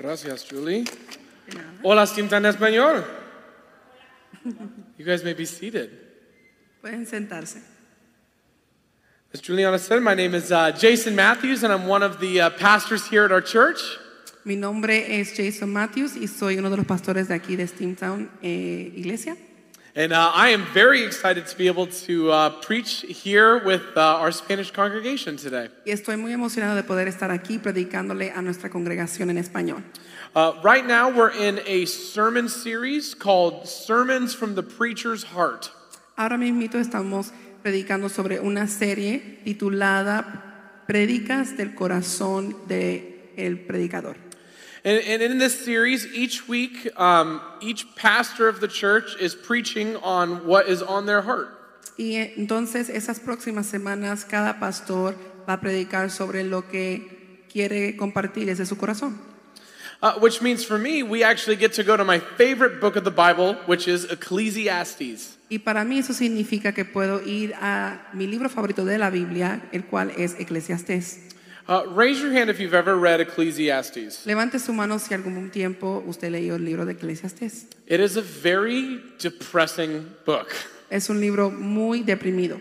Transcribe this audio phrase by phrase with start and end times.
[0.00, 0.86] Gracias, Julie.
[1.82, 3.04] Hola, cinta en español.
[4.96, 5.90] You guys may be seated.
[6.80, 7.60] Pueden sentarse.
[9.34, 12.48] As Juliana said, my name is uh, Jason Matthews, and I'm one of the uh,
[12.48, 13.78] pastors here at our church.
[14.46, 18.30] Mi nombre es Jason Matthews y soy uno de los pastores de aquí de Steamtown
[18.42, 19.36] eh, Iglesia.
[19.96, 24.20] And uh, I am very excited to be able to uh, preach here with uh,
[24.20, 25.68] our Spanish congregation today.
[25.84, 29.82] Y estoy muy emocionado de poder estar aquí predicándole a nuestra congregación en español.
[30.36, 35.72] Uh, right now, we're in a sermon series called Sermons from the Preacher's Heart.
[36.16, 44.29] Ahora mismo estamos predicando sobre una serie titulada Prédicas del corazón del predicador.
[44.82, 49.96] And, and in this series, each week, um, each pastor of the church is preaching
[49.96, 51.48] on what is on their heart.
[51.98, 55.14] Y entonces esas próximas semanas cada pastor
[55.46, 59.18] va a predicar sobre lo que quiere compartir desde su corazón.
[60.02, 63.04] Uh, which means for me, we actually get to go to my favorite book of
[63.04, 65.36] the Bible, which is Ecclesiastes.
[65.50, 69.60] Y para mí eso significa que puedo ir a mi libro favorito de la Biblia,
[69.72, 71.18] el cual es Eclesiastés.
[71.70, 74.26] Uh, raise your hand if you've ever read Ecclesiastes.
[74.26, 76.94] Levante su mano si algún tiempo usted leyó el libro de.
[77.86, 80.48] It is a very depressing book.
[80.90, 82.60] Es un libro muy deprimido.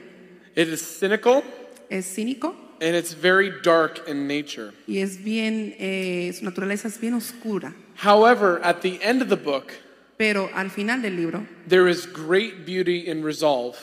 [0.56, 1.44] It is cynical
[1.90, 4.74] Es cínico and it's very dark in nature.
[4.88, 7.74] y es bien, eh, su naturaleza es bien oscura.
[7.96, 9.72] However, at the end of the book,
[10.18, 13.76] Pero al final del libro there is great beauty in resolve.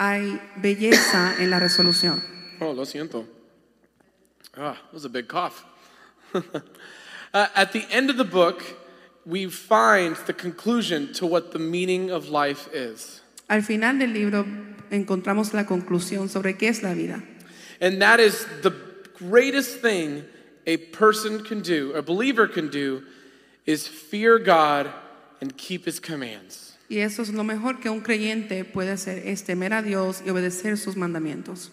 [0.00, 2.20] hay belleza en la resolución.
[2.60, 3.24] Oh, lo siento.
[4.56, 5.64] Ah, that was a big cough.
[7.34, 8.62] Uh, at the end of the book,
[9.26, 13.22] we find the conclusion to what the meaning of life is.
[13.50, 14.46] Al final del libro
[14.92, 17.20] encontramos la conclusión sobre qué es la vida.
[17.80, 18.72] And that is the
[19.18, 20.24] greatest thing
[20.64, 23.02] a person can do, a believer can do,
[23.66, 24.92] is fear God
[25.40, 26.76] and keep his commands.
[26.88, 30.30] Y eso es lo mejor que un creyente puede hacer, es temer a Dios y
[30.30, 31.70] obedecer sus mandamientos.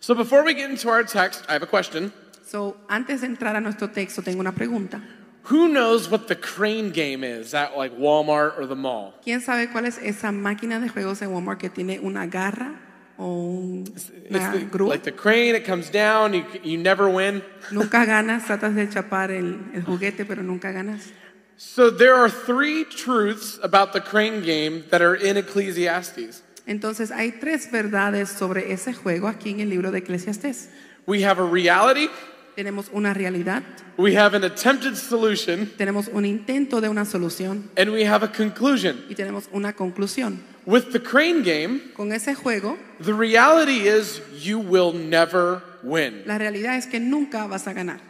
[0.00, 2.12] So before we get into our text, I have a question.
[2.44, 5.02] So, antes de entrar a nuestro texto, tengo una pregunta.
[5.50, 9.14] Who knows what the crane game is at like Walmart or the mall?
[9.24, 12.74] ¿Quién sabe cuál es esa máquina de juegos en Walmart que tiene una garra
[13.18, 14.88] o un- It's una the- grúa?
[14.90, 17.42] like the crane, it comes down, you, you never win.
[17.72, 21.10] Nunca ganas, tratas de chapar el, el juguete, pero nunca ganas.
[21.56, 26.42] So there are three truths about the crane game that are in Ecclesiastes.
[26.68, 30.68] Entonces, hay tres verdades sobre ese juego aquí en el libro de Eclesiastés.
[31.06, 32.08] We have a reality,
[32.54, 33.62] Tenemos una realidad,
[33.96, 38.30] we have an attempted solution, tenemos un intento de una solución and we have a
[38.32, 39.04] conclusion.
[39.08, 40.40] y tenemos una conclusión.
[40.66, 46.22] With the crane game, Con ese juego, the reality is you will never win.
[46.26, 48.00] la realidad es que nunca vas a ganar.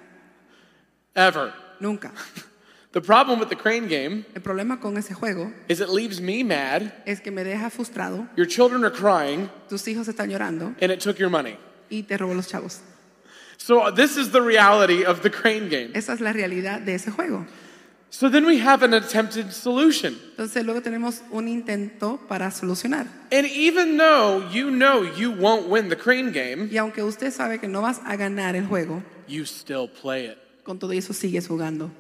[1.14, 1.52] Ever.
[1.78, 2.10] Nunca.
[2.90, 6.42] The problem with the crane game El problema con ese juego is it leaves me
[6.42, 10.90] mad, es que me deja frustrado, your children are crying, tus hijos están llorando and
[10.90, 11.56] it took your money.
[11.90, 12.80] y te robó los chavos.
[13.58, 15.90] So uh, this is the reality of the crane game.
[15.94, 17.46] Esa es la realidad de ese juego.
[18.10, 20.16] So then we have an attempted solution.
[20.30, 23.06] Entonces luego tenemos un intento para solucionar.
[23.30, 27.58] And even though you know you won't win the crane game, Y aunque usted sabe
[27.60, 30.38] que no vas a ganar el juego, you still play it.
[30.62, 31.90] con todo eso sigues jugando.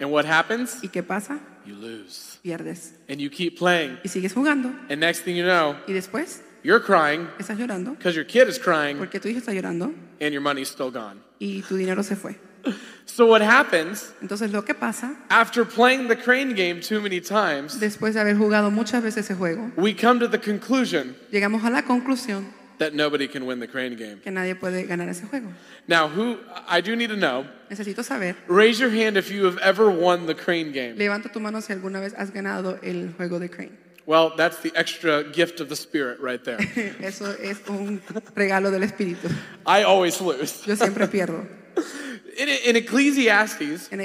[0.00, 0.82] And what happens?
[0.82, 1.38] ¿Y qué pasa?
[1.66, 2.38] You lose.
[2.42, 2.92] Pierdes.
[3.08, 3.98] And you keep playing.
[4.04, 4.74] Y sigues jugando.
[4.90, 8.58] And next thing you know, Y después you're crying estás llorando because your kid is
[8.58, 11.20] crying porque tu hijo está llorando and your money's still gone.
[11.38, 12.36] y tu dinero se fue.
[13.06, 17.78] So what happens Entonces lo que pasa, after playing the crane game too many times,
[17.78, 21.70] después de haber jugado muchas veces ese juego, we come to the conclusion llegamos a
[21.70, 22.46] la conclusión
[22.78, 24.20] that nobody can win the crane game.
[24.22, 25.52] que nadie puede ganar ese juego.
[25.86, 29.58] Now, who I do need to know, Necesito saber, raise your hand if you have
[29.58, 30.96] ever won the crane game.
[30.96, 33.76] levanta tu mano si alguna vez has ganado el juego de Crane.
[34.06, 36.58] Well, that's the extra gift of the spirit right there.
[37.00, 38.02] Eso es un
[38.34, 39.34] regalo del Espíritu.
[39.64, 40.62] I always lose.
[40.66, 41.46] Yo siempre pierdo.
[42.36, 44.00] In, in Ecclesiastes, En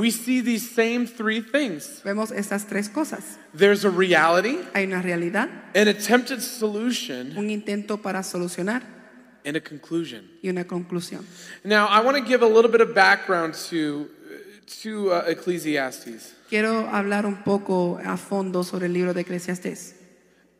[0.00, 2.00] we see these same three things.
[2.04, 3.38] vemos estas tres cosas.
[3.54, 8.82] There's a reality, Hay una realidad, an attempted solution, un intento para solucionar
[9.44, 10.28] and a conclusion.
[10.42, 11.24] y una conclusión.
[11.64, 14.08] Now, I want to give a little bit of background to,
[14.82, 16.34] to uh, Ecclesiastes.
[16.48, 19.20] Quiero hablar un poco a fondo sobre el libro de.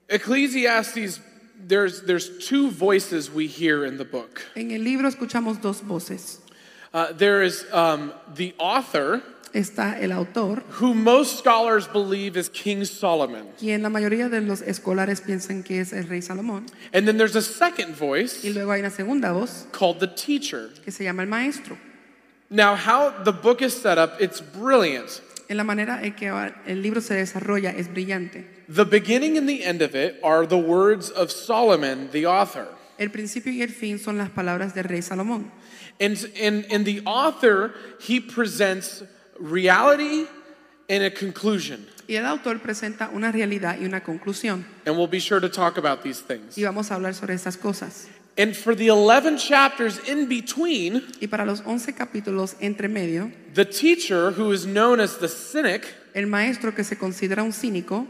[0.08, 1.20] Ecclesiastes,
[1.66, 4.40] there's, there's two voices we hear in the book.
[4.54, 6.40] En el libro escuchamos dos voces.
[6.96, 9.20] Uh, there is um, the author,
[9.52, 13.48] Está el autor, who most scholars believe is King Solomon.
[13.58, 16.64] quien la mayoría de los escolares piensan que es el rey Salomón.
[16.94, 20.70] And then there's a second voice Y luego hay una segunda voz called the teacher.
[20.82, 21.76] que se llama el maestro.
[22.48, 25.20] Now, how the book is set up, it's brilliant.
[25.50, 26.28] En la manera en que
[26.66, 28.46] el libro se desarrolla es brillante.
[28.70, 32.68] The beginning and the end of it are the words of Solomon, the author.
[32.98, 35.52] El principio y el fin son las palabras del rey Salomón.
[36.00, 39.02] And, and, and the author, he presents
[39.38, 40.26] reality
[40.88, 41.86] and a conclusion.
[42.08, 44.64] Y el autor presenta una realidad y una conclusión.
[44.86, 46.56] And we'll be sure to talk about these things.
[46.56, 48.08] Y vamos a hablar sobre estas cosas.
[48.38, 53.64] And for the 11 chapters in between, Y para los 11 capítulos entre medio, the
[53.64, 58.06] teacher, who is known as the cynic, el maestro que se considera un cínico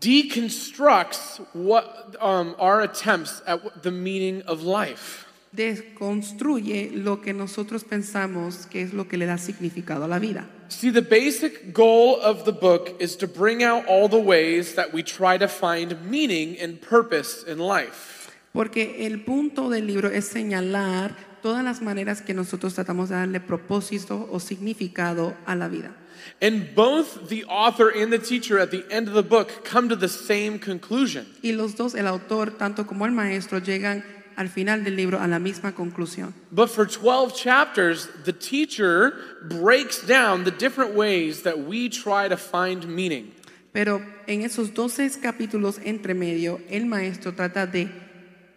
[0.00, 5.25] deconstructs what um, our attempts at the meaning of life.
[5.56, 10.46] Desconstruye lo que nosotros pensamos que es lo que le da significado a la vida.
[10.68, 14.92] See, the basic goal of the book is to bring out all the ways that
[14.92, 18.30] we try to find meaning and purpose in life.
[18.52, 23.40] Porque el punto del libro es señalar todas las maneras que nosotros tratamos de darle
[23.40, 25.94] propósito o significado a la vida.
[26.40, 29.96] And both the author and the teacher at the end of the book come to
[29.96, 31.26] the same conclusion.
[31.42, 34.02] Y los dos, el autor tanto como el maestro, llegan
[34.36, 36.34] al final del libro a la misma conclusión.
[36.50, 39.14] But for 12 chapters, the teacher
[39.48, 43.32] breaks down the different ways that we try to find meaning.
[43.72, 47.90] Pero en esos 12 capítulos entre medio, el maestro trata de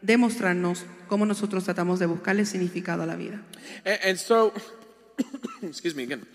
[0.02, 3.42] demostrarnos cómo nosotros tratamos de buscarle significado a la vida.
[3.86, 4.54] And, and so,
[5.62, 6.26] excuse me again.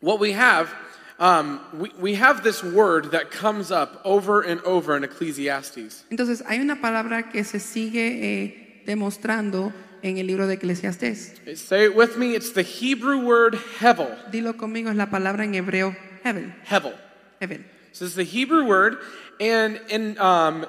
[0.00, 0.68] What we have,
[1.18, 6.04] um, we, we have this word that comes up over and over in Ecclesiastes.
[6.10, 9.72] Entonces, hay una palabra que se sigue eh, demostrando
[10.02, 11.58] en el libro de Eclesiastés.
[11.58, 12.34] Say it with me.
[12.34, 14.16] It's the Hebrew word hevel.
[14.30, 16.54] Dilo conmigo, es la palabra en hebreo hevel.
[16.64, 16.94] Hevel.
[17.40, 17.64] hevel.
[17.92, 18.98] So it's the Hebrew word,
[19.40, 20.66] and in um,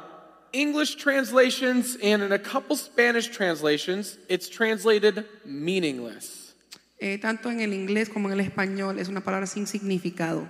[0.52, 6.39] English translations and in a couple Spanish translations, it's translated meaningless.
[7.02, 10.48] Eh, tanto en el inglés como en el español es una palabra sin significado.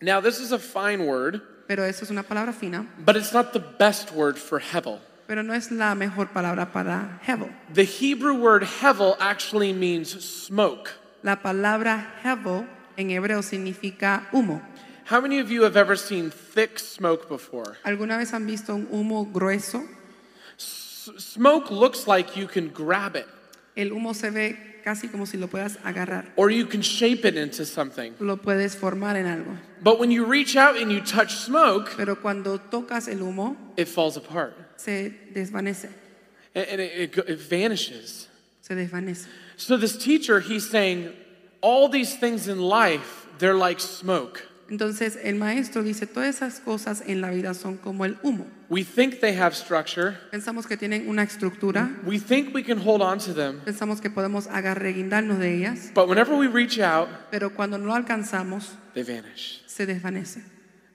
[0.00, 3.52] Now, this is a fine word, Pero eso es una palabra fina, but it's not
[3.54, 4.98] the best word for hevel.
[5.26, 7.48] pero no es la mejor palabra para hevel.
[7.72, 10.90] The Hebrew word hevel actually means smoke.
[11.22, 12.66] La palabra hevel
[12.98, 14.60] en hebreo significa humo.
[15.06, 17.76] How many of you have ever seen thick smoke before?
[17.84, 19.82] ¿Alguna vez han visto un humo grueso?
[20.58, 23.26] S- smoke looks like you can grab it
[23.76, 27.36] El humo se ve casi como si lo puedas agarrar, or you can shape it
[27.36, 28.14] into something.
[28.20, 29.56] lo puedes formar en algo.
[29.82, 33.88] But when you reach out and you touch smoke, Pero cuando tocas el humo, it
[33.88, 35.88] falls apart se desvanece,
[36.54, 38.28] and, and it, it, it vanishes.
[38.60, 39.26] se desvanece.
[39.56, 41.12] So, this teacher, he's saying,
[41.60, 44.46] all these things in life, they're like smoke.
[44.70, 48.46] Entonces el maestro dice, todas esas cosas en la vida son como el humo.
[48.70, 53.02] We think they have structure, Pensamos que tienen una estructura, we think we can hold
[53.02, 57.08] on to them, pensamos que podemos agarrar, guindarnos de ellas, but whenever we reach out,
[57.30, 59.62] pero cuando no lo alcanzamos, they vanish.
[59.66, 60.42] se desvanece.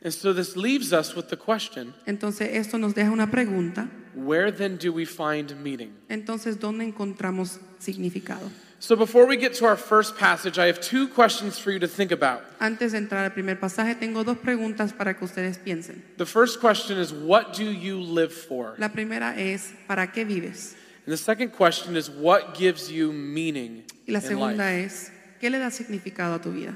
[0.04, 3.88] And so, this leaves us with the question Entonces esto nos deja una pregunta.
[4.16, 5.92] where then do we find meaning?
[6.10, 8.50] Entonces, ¿dónde encontramos significado?
[8.81, 11.88] So, before we get to our first passage, I have two questions for you to
[11.88, 12.44] think about.
[12.62, 16.02] Antes de entrar al primer pasaje, tengo dos preguntas para que ustedes piensen.
[16.16, 18.76] The first question is, What do you live for?
[18.78, 20.76] La primera es, ¿para qué vives?
[21.06, 24.86] And the second question is, What gives you meaning Y la in segunda life?
[24.86, 25.12] es,
[25.42, 26.74] ¿qué le da significado a tu vida?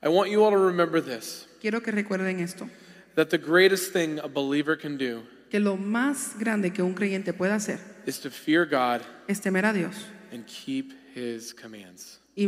[0.00, 2.70] I want you all to remember this Quiero que recuerden esto,
[3.16, 7.32] that the greatest thing a believer can do que lo más grande que un creyente
[7.32, 9.96] puede hacer is to fear God es temer a Dios
[10.32, 12.18] and keep his commands.
[12.36, 12.46] y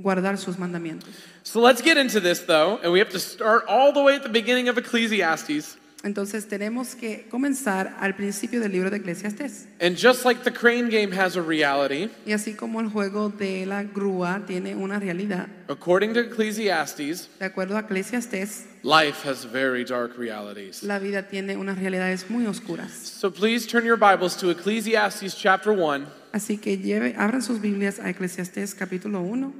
[0.00, 1.14] guardar sus mandamientos.
[1.42, 4.22] So let's get into this though, and we have to start all the way at
[4.22, 5.76] the beginning of Ecclesiastes.
[6.04, 9.66] Entonces tenemos que comenzar al principio del libro de Eclesiastés.
[9.80, 13.64] And just like the crane game has a reality, Y así como el juego de
[13.64, 19.82] la grúa tiene una realidad, according to Ecclesiastes, de acuerdo a Eclesiastés, life has very
[19.82, 20.82] dark realities.
[20.82, 22.90] la vida tiene unas realidades muy oscuras.
[22.92, 27.98] So please turn your Bibles to Ecclesiastes chapter 1, Así que lleve, abran sus Biblias
[27.98, 29.52] a Eclesiastés capítulo 1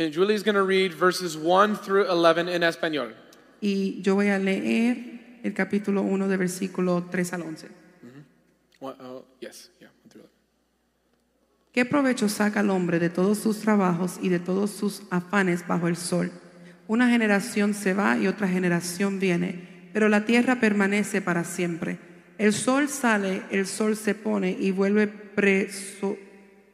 [0.00, 3.12] and Julie's going to read verses 1 through 11 in Espanol.
[3.60, 7.68] y yo voy a leer el capítulo 1 de versículo 3 al 11.
[8.80, 10.32] One- oh, yes, yeah, 1 through 11.
[11.72, 15.88] ¿Qué provecho saca el hombre de todos sus trabajos y de todos sus afanes bajo
[15.88, 16.30] el sol?
[16.88, 21.98] Una generación se va y otra generación viene, pero la tierra permanece para siempre.
[22.38, 25.06] El sol sale, el sol se pone y vuelve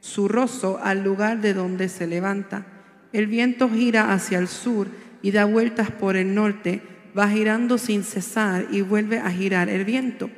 [0.00, 2.66] presuroso al lugar de donde se levanta.
[3.12, 4.88] El viento gira hacia el sur
[5.22, 6.80] y da vueltas por el norte,
[7.18, 10.30] va girando sin cesar y vuelve a girar el viento.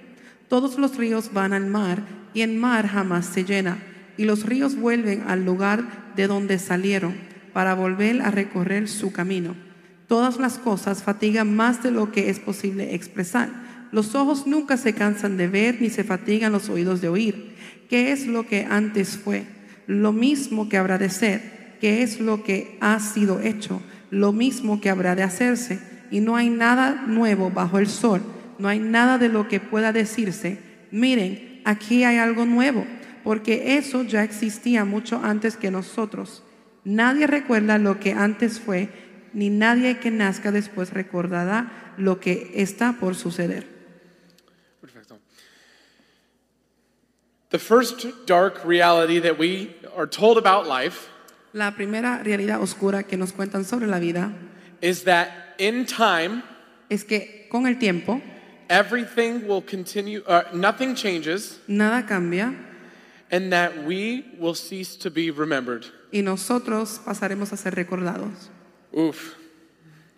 [0.48, 3.78] Todos los ríos van al mar y el mar jamás se llena.
[4.16, 7.14] y los ríos vuelven al lugar de donde salieron
[7.54, 9.56] para volver a recorrer su camino.
[10.08, 13.48] Todas las cosas fatigan más de lo que es posible expresar.
[13.92, 17.56] Los ojos nunca se cansan de ver ni se fatigan los oídos de oír.
[17.88, 19.46] ¿Qué es lo que antes fue?
[19.86, 21.76] Lo mismo que habrá de ser.
[21.80, 23.80] ¿Qué es lo que ha sido hecho?
[24.10, 25.89] Lo mismo que habrá de hacerse.
[26.10, 28.22] Y no hay nada nuevo bajo el sol.
[28.58, 30.58] No hay nada de lo que pueda decirse.
[30.90, 32.86] Miren, aquí hay algo nuevo,
[33.24, 36.42] porque eso ya existía mucho antes que nosotros.
[36.84, 38.88] Nadie recuerda lo que antes fue,
[39.32, 43.66] ni nadie que nazca después recordará lo que está por suceder.
[44.80, 45.18] Perfecto.
[47.50, 51.08] The first dark reality that we are told about life
[51.52, 54.30] La primera realidad oscura que nos cuentan sobre la vida
[54.80, 56.42] is that in time,
[56.90, 58.20] es que con el tiempo
[58.68, 62.54] everything will continue, uh, nothing changes, nada cambia
[63.32, 65.86] and that we will cease to be remembered.
[66.12, 68.48] y nosotros pasaremos a ser recordados.
[68.96, 69.36] Oof.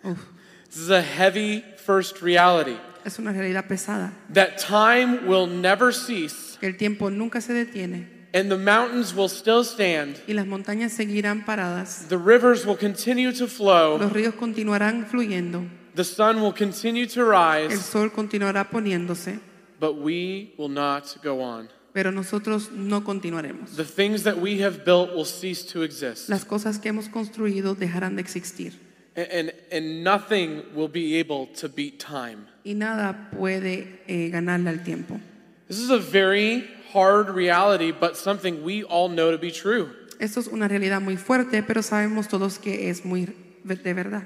[0.05, 0.19] Uf,
[0.67, 6.57] This is a heavy first reality es una realidad pesada, that time will never cease
[6.61, 10.17] que el tiempo nunca se detiene and the mountains will still stand.
[10.27, 13.99] y las montañas seguirán paradas, The rivers will continue to flow.
[13.99, 17.73] los ríos continuarán fluyendo, The sun will continue to rise.
[17.73, 19.39] el sol continuará poniéndose,
[19.79, 21.69] but we will not go on.
[21.93, 23.77] pero nosotros no continuaremos.
[23.77, 26.31] The things that we have built will cease to exist.
[26.31, 28.73] Las cosas que hemos construido dejarán de existir
[29.15, 32.47] And, and, and nothing will be able to beat time.
[32.65, 35.21] y nada puede eh, ganarle al tiempo.
[35.69, 39.91] This is a very hard reality, but something we all know to be true.
[40.19, 43.27] Esto es una realidad muy fuerte, pero sabemos todos que es muy
[43.65, 44.23] de verdad.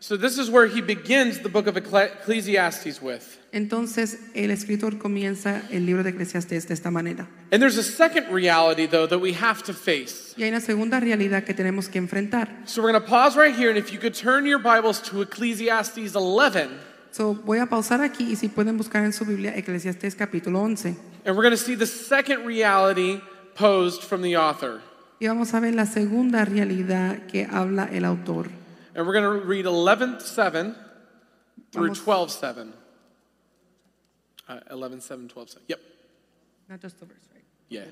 [0.00, 3.38] So, this is where he begins the book of Ecclesiastes with.
[3.54, 7.26] Entonces el escritor comienza el libro de Eclesiastés de esta manera.
[7.50, 10.34] And there's a second reality, though, that we have to face.
[10.36, 12.50] Y hay una segunda realidad que tenemos que enfrentar.
[12.66, 15.22] So, we're going to pause right here, and if you could turn your Bibles to
[15.22, 16.68] Ecclesiastes 11,
[17.14, 20.96] So, voy a pausar aquí y si pueden buscar en su Biblia Eclesiastés capítulo 11.
[21.24, 23.20] and we're going to see the second reality
[23.54, 24.80] posed from the author.
[25.20, 28.48] Y vamos a ver la segunda realidad que habla el autor.
[28.96, 30.74] And we're going to read 11 7
[31.70, 32.00] through Vamos.
[32.00, 32.72] 12 7.
[34.48, 35.64] Uh, 11 7, 12 7.
[35.68, 35.80] Yep.
[36.68, 37.44] Not just the verse, right?
[37.68, 37.84] Yeah.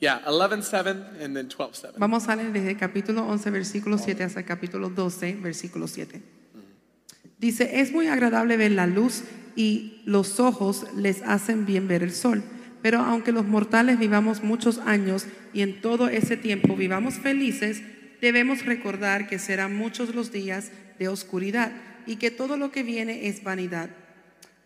[0.00, 1.98] Yeah, 11 7 and then 12 7.
[1.98, 6.35] Vamos a leer desde el capítulo 11, versículo 7 hasta el capítulo 12, versículo 7.
[7.38, 9.24] Dice, es muy agradable ver la luz
[9.56, 12.42] y los ojos les hacen bien ver el sol.
[12.82, 17.82] Pero aunque los mortales vivamos muchos años y en todo ese tiempo vivamos felices,
[18.20, 21.72] debemos recordar que serán muchos los días de oscuridad
[22.06, 23.90] y que todo lo que viene es vanidad.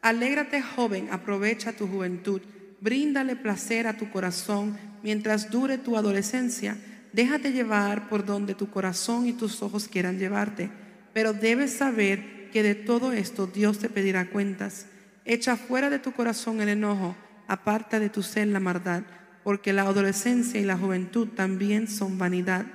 [0.03, 2.41] Alégrate joven, aprovecha tu juventud,
[2.81, 6.77] bríndale placer a tu corazón mientras dure tu adolescencia.
[7.13, 10.71] Déjate llevar por donde tu corazón y tus ojos quieran llevarte,
[11.13, 14.87] pero debes saber que de todo esto Dios te pedirá cuentas.
[15.25, 17.17] Echa fuera de tu corazón el enojo,
[17.47, 19.03] aparta de tu ser la maldad,
[19.45, 22.67] porque la adolescencia y la juventud también son vanidad.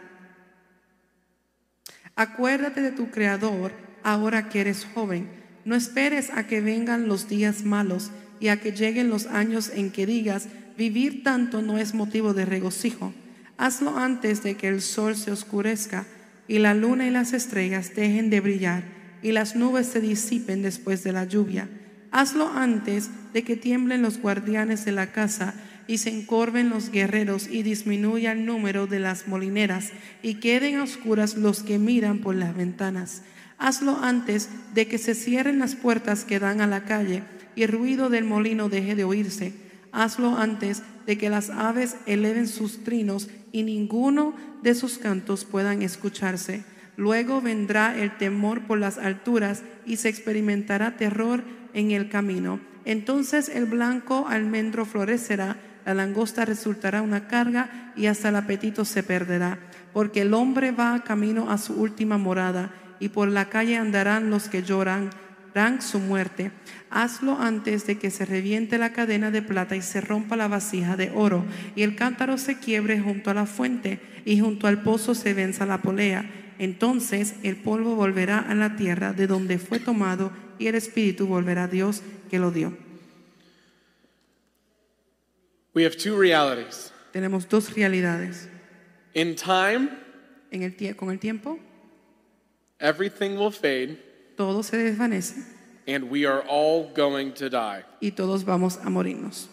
[2.15, 5.29] Acuérdate de tu Creador ahora que eres joven.
[5.65, 9.91] No esperes a que vengan los días malos y a que lleguen los años en
[9.91, 13.13] que digas, vivir tanto no es motivo de regocijo.
[13.57, 16.05] Hazlo antes de que el sol se oscurezca
[16.47, 18.83] y la luna y las estrellas dejen de brillar
[19.25, 21.67] y las nubes se disipen después de la lluvia.
[22.11, 25.55] Hazlo antes de que tiemblen los guardianes de la casa
[25.87, 30.83] y se encorven los guerreros y disminuya el número de las molineras y queden a
[30.83, 33.23] oscuras los que miran por las ventanas.
[33.57, 37.23] Hazlo antes de que se cierren las puertas que dan a la calle
[37.55, 39.53] y el ruido del molino deje de oírse.
[39.91, 45.81] Hazlo antes de que las aves eleven sus trinos y ninguno de sus cantos puedan
[45.81, 46.63] escucharse.
[46.97, 52.59] Luego vendrá el temor por las alturas y se experimentará terror en el camino.
[52.85, 59.03] Entonces el blanco almendro florecerá, la langosta resultará una carga y hasta el apetito se
[59.03, 59.59] perderá,
[59.93, 64.49] porque el hombre va camino a su última morada y por la calle andarán los
[64.49, 65.09] que lloran
[65.79, 66.51] su muerte.
[66.89, 70.97] Hazlo antes de que se reviente la cadena de plata y se rompa la vasija
[70.97, 71.45] de oro,
[71.77, 75.65] y el cántaro se quiebre junto a la fuente, y junto al pozo se venza
[75.65, 76.29] la polea.
[76.59, 81.63] Entonces el polvo volverá a la tierra de donde fue tomado, y el espíritu volverá
[81.63, 82.73] a Dios que lo dio.
[85.73, 86.91] We have two realities.
[87.11, 88.47] Tenemos dos realidades.
[89.13, 89.89] In time,
[90.51, 91.59] En el tie- con el tiempo,
[92.79, 93.97] everything will fade,
[94.37, 95.35] todo se desvanece
[95.87, 97.83] and we are all going to die.
[97.99, 99.49] y todos vamos a morirnos.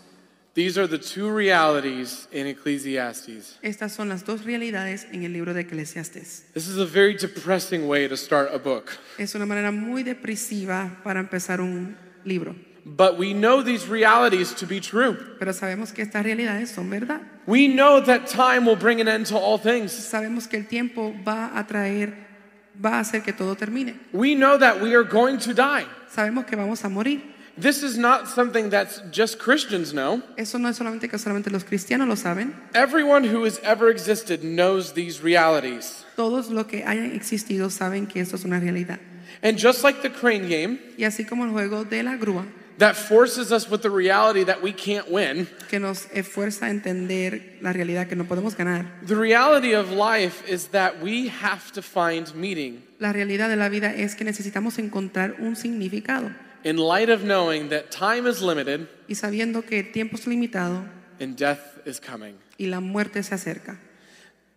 [0.55, 3.59] These are the two realities in Ecclesiastes.
[3.63, 6.43] Estas son las dos realidades en el libro de Eclesiastés.
[6.53, 8.91] This is a very depressing way to start a book.
[9.19, 12.55] Es una manera muy depresiva para empezar un libro,
[12.85, 15.17] But we know these realities to be true.
[15.39, 17.23] pero sabemos que estas realidades son verdad.
[17.47, 19.93] We know that time will bring an end to all things.
[19.93, 22.13] Sabemos que el tiempo va a traer,
[22.85, 23.95] va a hacer que todo termine.
[24.13, 25.87] We know that we are going to die.
[26.15, 27.23] Sabemos que vamos a morir.
[27.61, 30.23] This is not something that's just Christians know.
[30.39, 32.55] Eso no es solamente que solamente los cristianos lo saben.
[32.75, 36.05] Everyone who has ever existed knows these realities.
[36.17, 38.99] Todos los que hayan existido saben que esto es una realidad.
[39.43, 42.47] And just like the crane game, Y así como el juego de la grúa,
[42.79, 47.59] that forces us with the reality that we can't win, que nos esfuerza a entender
[47.61, 48.87] la realidad que no podemos ganar.
[49.07, 53.69] the reality of life is that we have to find meaning La realidad de la
[53.69, 56.31] vida es que necesitamos encontrar un significado.
[56.65, 60.85] In light of knowing that time is limited Y sabiendo que el tiempo es limitado
[61.21, 62.37] and death is coming.
[62.59, 63.79] y la muerte se acerca.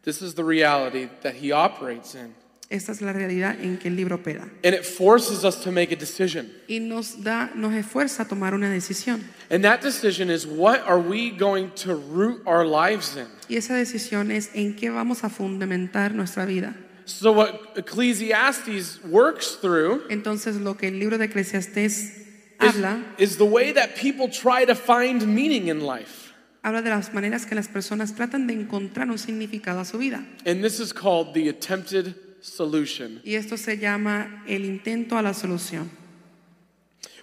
[0.04, 2.36] This is the reality that he operates in.
[2.68, 4.50] Esta es la realidad en que el libro opera.
[4.64, 6.52] And it forces us to make a decision.
[6.68, 9.22] Y nos da, nos esfuerza a tomar una decisión.
[9.52, 13.28] And that decision is what are we going to root our lives in?
[13.48, 16.76] Y esa decisión es en qué vamos a fundamentar nuestra vida.
[17.06, 22.12] So, what Ecclesiastes works through Entonces lo que el libro de Eclesiastés is,
[22.60, 26.34] habla, is the way that people try to find meaning in life.
[26.64, 30.26] habla de las maneras que las personas tratan de encontrar un significado a su vida.
[30.48, 33.22] And this is called the attempted solution.
[33.24, 35.92] Y esto se llama el intento a la solución.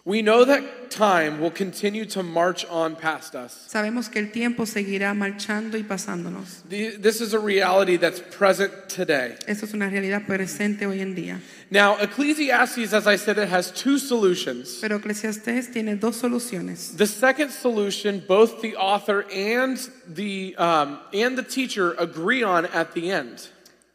[0.04, 3.68] We know that time will continue to march on past us.
[3.72, 6.62] Sabemos que el tiempo seguirá marchando y pasándonos.
[6.68, 9.36] The- This is a reality that's present today.
[9.46, 11.40] Esto es una realidad presente hoy en día.
[11.70, 14.78] Now, Ecclesiastes, as I said, it has two solutions.
[14.80, 16.96] Pero Eclesiastés tiene dos soluciones.
[16.96, 19.78] The second solution, both the author and
[20.08, 23.50] the, um, and the teacher agree on at the end.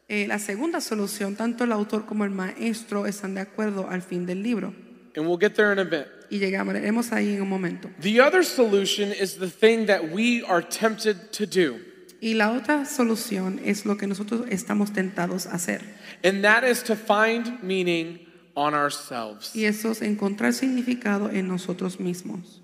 [0.08, 4.24] Eh, la segunda solución, tanto el autor como el maestro están de acuerdo al fin
[4.24, 4.72] del libro.
[5.18, 6.06] And we'll get there in a bit.
[6.30, 7.90] Y llegaremos ahí en un momento.
[8.00, 11.80] The other solution is the thing that we are tempted to do,
[12.20, 15.80] Y la otra solución es lo que nosotros estamos tentados a hacer.
[16.22, 18.20] and that is to find meaning
[18.54, 19.54] on ourselves.
[19.54, 22.60] Y eso es encontrar significado en nosotros mismos.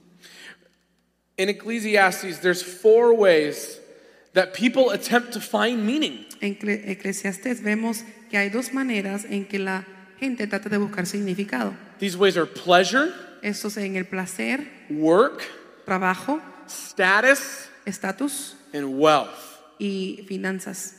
[1.36, 3.80] In Ecclesiastes, there's four ways
[4.34, 6.24] that people attempt to find meaning.
[6.40, 9.84] En Cle- Eclesiastés vemos que hay dos maneras en que la
[10.18, 11.74] gente trata de buscar significado.
[11.98, 15.42] These ways are pleasure, Esto es en el placer, work,
[15.86, 19.58] trabajo, status, estatus and wealth.
[19.78, 20.94] y finanzas.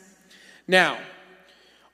[0.67, 0.97] Now,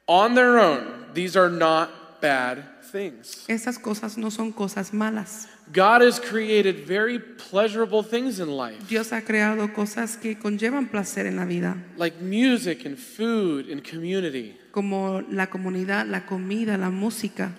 [0.07, 3.45] on their own, these are not bad things.
[3.47, 5.47] Estas cosas no son cosas malas.
[5.71, 11.25] God has created very pleasurable things in life, Dios ha creado cosas que conllevan placer
[11.25, 14.57] en la vida, like music and food and community.
[14.71, 17.51] Como la comunidad, la comida, la música.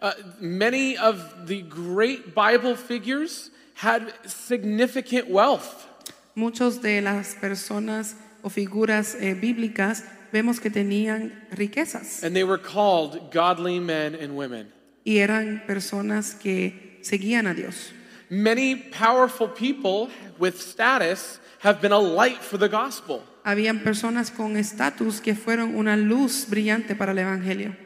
[0.00, 5.86] Uh, many of the great Bible figures had significant wealth.
[6.34, 10.02] Muchos de las personas o figuras eh, bíblicas
[10.32, 14.72] vemos que tenían riquezas And they were called godly men and women.
[15.04, 17.92] y eran personas que seguían a Dios.
[18.32, 23.22] Many powerful people with status have been a light for the gospel.
[23.44, 27.76] Habían personas con estatus que fueron una luz brillante para el Evangelio.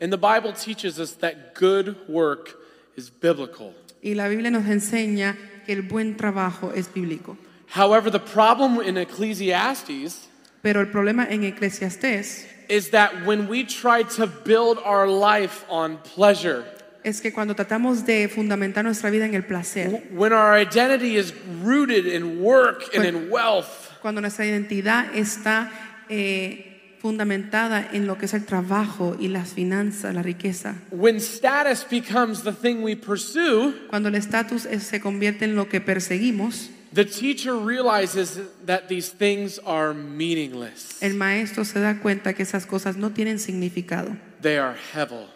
[0.00, 2.56] And the Bible teaches us that good work
[2.94, 3.74] is biblical.
[4.00, 7.36] Y la Biblia nos enseña que el buen trabajo es bíblico.
[7.66, 10.28] However, the problem in Ecclesiastes
[10.62, 15.98] Pero el problema en Eclesiastés is that when we try to build our life on
[15.98, 16.64] pleasure,
[17.08, 21.32] es que cuando tratamos de fundamentar nuestra vida en el placer, when our identity is
[21.64, 23.66] rooted in work and in wealth,
[24.00, 25.70] cuando nuestra identidad está
[26.08, 31.86] eh, fundamentada en lo que es el trabajo y las finanzas, la riqueza, when status
[31.88, 36.70] becomes the thing we pursue, cuando el estatus es- se convierte en lo que perseguimos,
[36.92, 40.96] the teacher realizes that these things are meaningless.
[41.00, 45.26] el maestro se da cuenta que esas cosas no tienen significado, They are hevel.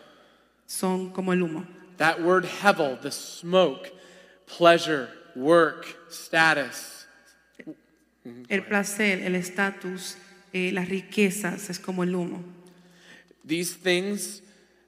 [0.73, 1.67] Son como el humo.
[1.99, 3.93] That word hevel, the smoke,
[4.47, 7.07] pleasure, work, status.
[8.49, 10.17] El placer, el estatus,
[10.53, 12.43] eh, las riquezas es como el humo.
[13.45, 14.43] These things,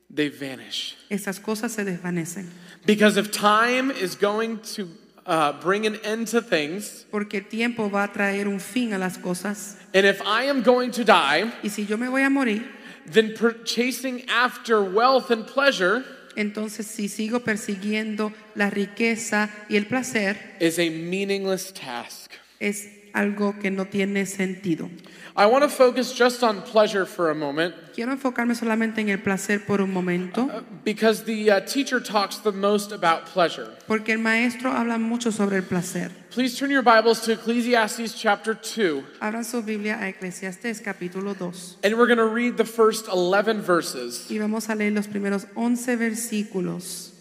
[0.09, 0.97] they vanish.
[1.11, 2.47] Esas cosas se desvanecen.
[2.87, 4.89] Because if time is going to
[5.27, 8.99] uh, bring an end to things, Porque el tiempo va a traer un fin a
[8.99, 9.77] las cosas.
[9.93, 12.63] and if I am going to die, Y si yo me voy a morir,
[13.07, 16.05] then per- chasing after wealth and pleasure
[16.37, 22.33] entonces si sigo persiguiendo la riqueza y el placer, is a meaningless task.
[22.59, 24.91] es algo que no tiene sentido.
[25.37, 29.19] I want to focus just on pleasure for a moment Quiero enfocarme solamente en el
[29.19, 33.71] placer por un momento, uh, because the uh, teacher talks the most about pleasure.
[33.89, 36.11] porque el maestro habla mucho sobre el placer.
[36.31, 41.79] Please turn your Bibles to Ecclesiastes chapter 2, Abran su Biblia a Eclesiastes capítulo 2
[41.85, 44.29] and we're going to read the first 11 verses.
[44.31, 47.14] y vamos a leer los primeros 11 versículos.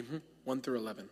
[0.00, 1.04] Mhm, 1 through 11.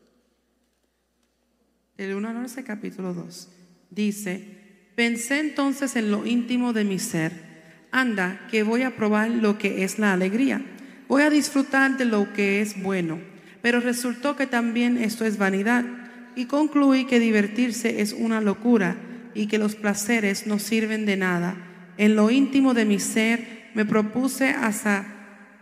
[1.96, 3.48] Del 1 al 11, capítulo 2.
[3.90, 7.32] Dice, pensé entonces en lo íntimo de mi ser.
[7.90, 10.62] Anda, que voy a probar lo que es la alegría.
[11.08, 13.20] Voy a disfrutar de lo que es bueno.
[13.62, 15.84] Pero resultó que también esto es vanidad.
[16.36, 18.96] Y concluí que divertirse es una locura
[19.34, 21.56] y que los placeres no sirven de nada.
[21.96, 25.06] En lo íntimo de mi ser me propuse asa-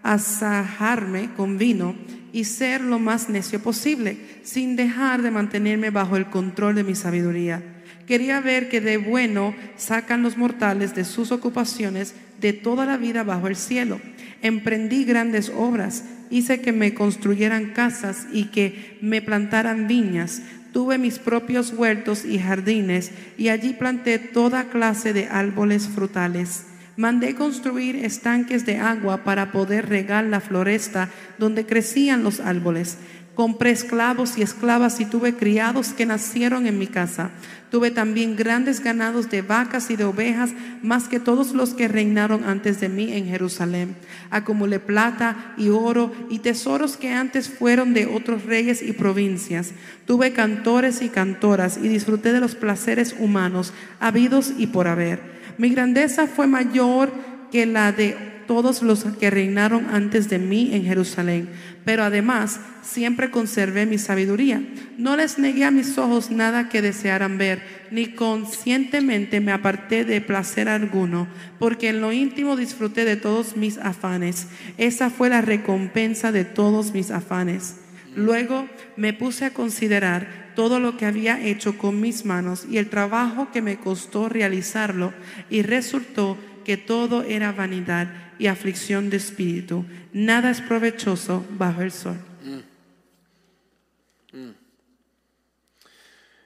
[0.03, 1.97] asajarme con vino
[2.37, 6.95] y ser lo más necio posible, sin dejar de mantenerme bajo el control de mi
[6.95, 7.63] sabiduría.
[8.07, 13.23] Quería ver que de bueno sacan los mortales de sus ocupaciones de toda la vida
[13.23, 14.03] bajo el cielo.
[14.43, 20.43] Emprendí grandes obras, hice que me construyeran casas y que me plantaran viñas.
[20.75, 26.65] Tuve mis propios huertos y jardines y allí planté toda clase de árboles frutales.
[26.97, 32.99] Mandé construir estanques de agua para poder regar la floresta donde crecían los árboles.
[33.37, 37.33] Compré esclavos y esclavas y tuve criados que nacieron en mi casa.
[37.71, 42.45] Tuve también grandes ganados de vacas y de ovejas, más que todos los que reinaron
[42.45, 43.95] antes de mí en Jerusalén.
[44.31, 49.73] Acumulé plata y oro y tesoros que antes fueron de otros reyes y provincias.
[50.07, 55.21] Tuve cantores y cantoras y disfruté de los placeres humanos, habidos y por haber.
[55.59, 57.13] Mi grandeza fue mayor
[57.53, 61.49] que la de todos los que reinaron antes de mí en Jerusalén,
[61.85, 64.63] pero además siempre conservé mi sabiduría.
[64.99, 70.21] No les negué a mis ojos nada que desearan ver, ni conscientemente me aparté de
[70.21, 71.29] placer alguno,
[71.59, 74.49] porque en lo íntimo disfruté de todos mis afanes.
[74.79, 77.77] Esa fue la recompensa de todos mis afanes.
[78.15, 82.89] Luego me puse a considerar todo lo que había hecho con mis manos y el
[82.89, 85.13] trabajo que me costó realizarlo
[85.51, 89.85] y resultó que todo era vanidad y aflicción de espíritu.
[90.13, 92.17] Nada es provechoso bajo el sol.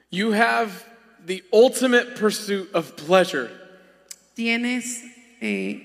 [0.09, 0.85] You have
[1.25, 3.49] the ultimate pursuit of pleasure.
[4.35, 5.01] Tienes
[5.41, 5.79] eh,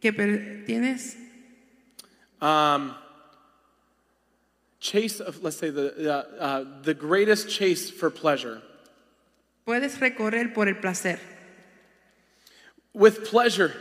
[0.00, 0.12] que
[0.66, 1.16] tienes
[2.40, 2.94] Um,
[4.78, 8.62] chase of, let's say, the, uh, uh, the greatest chase for pleasure.
[9.66, 11.18] puedes recorrer por el placer.
[12.92, 13.74] With pleasure,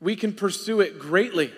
[0.00, 1.52] we can pursue it greatly.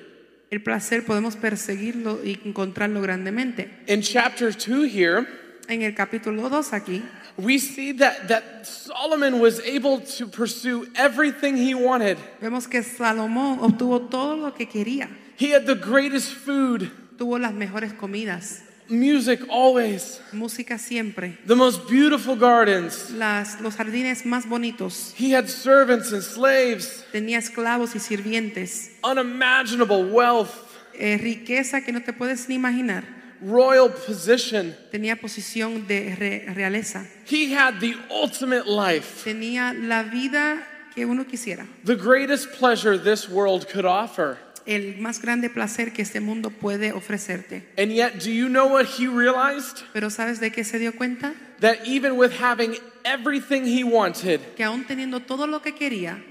[0.50, 3.68] El placer podemos perseguirlo y encontrarlo grandemente.
[3.86, 5.26] In chapter 2 here,
[5.68, 7.02] En el capítulo 2 aquí
[7.36, 12.16] we see that, that Solomon was able to pursue everything he wanted.
[12.40, 15.08] vemos que Salomón obtuvo todo lo que quería.
[15.36, 21.88] He had the greatest food, Tuvo las mejores comidas, music always, música siempre, the most
[21.88, 23.10] beautiful gardens.
[23.10, 25.12] las, los jardines más bonitos.
[25.16, 30.50] He had servants and slaves, Tenía esclavos y sirvientes, unimaginable wealth,
[30.94, 33.04] eh, riqueza que no te puedes ni imaginar.
[33.40, 34.74] royal position.
[34.90, 37.06] Tenía posición de re- realeza.
[37.24, 41.64] He had the ultimate life, Tenía la vida que uno quisiera.
[41.84, 44.38] the greatest pleasure this world could offer.
[44.68, 47.66] El más grande placer que este mundo puede ofrecerte.
[47.78, 49.82] And yet, do you know what he realized?
[49.94, 51.34] Pero ¿sabes de qué se dio cuenta?
[51.60, 56.22] That even with having everything he wanted, Que aún teniendo todo lo que quería,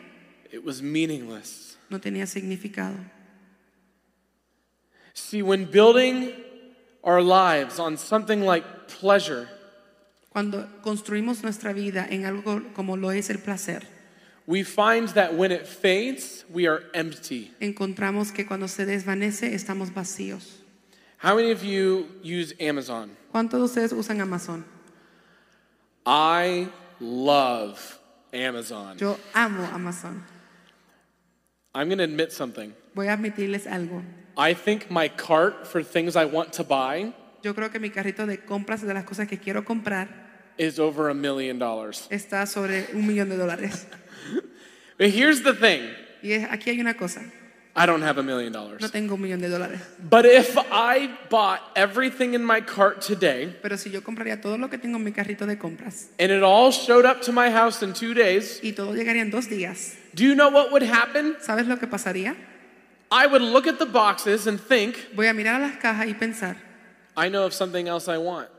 [0.52, 1.78] it was meaningless.
[1.90, 2.96] no tenía significado.
[5.16, 6.32] See, when building
[7.04, 8.64] our lives on something like
[9.00, 9.50] pleasure,
[10.30, 13.88] Cuando construimos nuestra vida en algo como lo es el placer,
[14.48, 17.52] we find that when it fades, we are empty.
[17.62, 20.62] encontramos que cuando se desvanece estamos vacíos.
[21.20, 23.16] How many of you use Amazon?
[23.34, 24.64] ¿Cuántos de ustedes usan Amazon?
[26.06, 28.00] I love
[28.34, 28.98] Amazon.
[28.98, 30.24] Yo amo Amazon.
[31.76, 32.74] I'm going to admit something.
[32.96, 34.02] Voy a admitirles algo.
[34.38, 38.26] I think my cart for things I want to buy Yo creo que mi carrito
[38.26, 40.08] de compras de las cosas que quiero comprar
[40.58, 42.08] is over a million dollars.
[42.10, 43.88] está sobre un millón de dólares.
[44.98, 45.82] But here's the thing
[46.24, 47.22] Y es- aquí hay una cosa.
[47.80, 48.92] I don't have a million No dollars.
[48.92, 49.80] tengo un millón de dólares.
[50.00, 54.68] But if I bought everything in my cart today Pero si yo compraría todo lo
[54.68, 57.84] que tengo en mi carrito de compras and it all showed up to my house
[57.84, 61.36] in two days, y todo llegaría en dos días, do you know what would happen?
[61.40, 62.36] ¿sabes lo que pasaría?
[63.12, 66.14] I would look at the boxes and think, Voy a mirar a las cajas y
[66.16, 66.56] pensar,
[67.16, 68.50] I know of something else I want.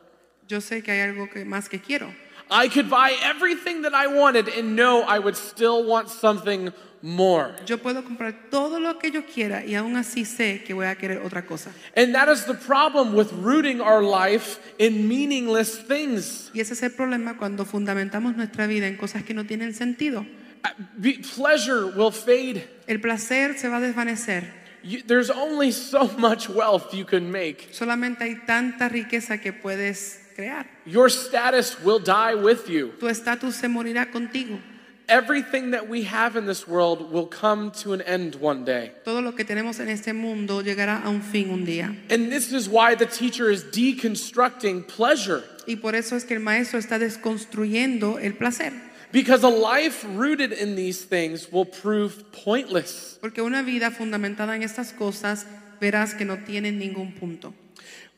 [0.47, 2.15] Yo sé que hay algo que más que quiero.
[2.51, 7.55] I could buy everything that I wanted and know I would still want something more.
[7.67, 10.97] Yo puedo comprar todo lo que yo quiera y aún así sé que voy a
[10.97, 11.71] querer otra cosa.
[11.97, 16.51] And that is the problem with rooting our life in meaningless things.
[16.55, 20.27] Y ese es el problema cuando fundamentamos nuestra vida en cosas que no tienen sentido.
[20.65, 22.69] Uh, be- Pleasure will fade.
[22.89, 24.43] El placer se va a desvanecer.
[24.83, 27.69] You, there's only so much wealth you can make.
[27.73, 30.65] Solamente hay tanta riqueza que puedes crear.
[30.87, 32.93] Your status will die with you.
[33.01, 34.61] Tu estatus se morirá contigo.
[35.09, 38.93] Everything that we have in this world will come to an end one day.
[39.05, 41.97] Todo lo que tenemos en este mundo llegará a un fin un día.
[42.11, 45.43] And this is why the teacher is deconstructing pleasure.
[45.67, 48.73] Y por eso es que el maestro está desconstruyendo el placer.
[49.11, 53.19] Because a life rooted in these things will prove pointless.
[53.21, 55.47] Porque una vida fundamentada en estas cosas
[55.81, 57.55] verás que no tiene ningún punto.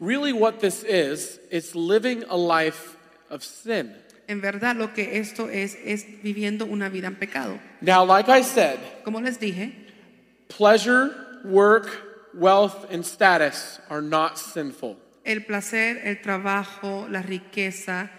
[0.00, 2.96] Really, what this is, it's living a life
[3.28, 3.94] of sin.
[4.28, 7.58] En verdad lo que esto es es viviendo una vida en pecado.
[7.82, 9.72] Now, like I said, Como les dije,
[10.48, 11.10] pleasure,
[11.44, 11.88] work,
[12.34, 14.96] wealth, and status are not sinful.
[15.24, 18.10] el placer, el trabajo, la riqueza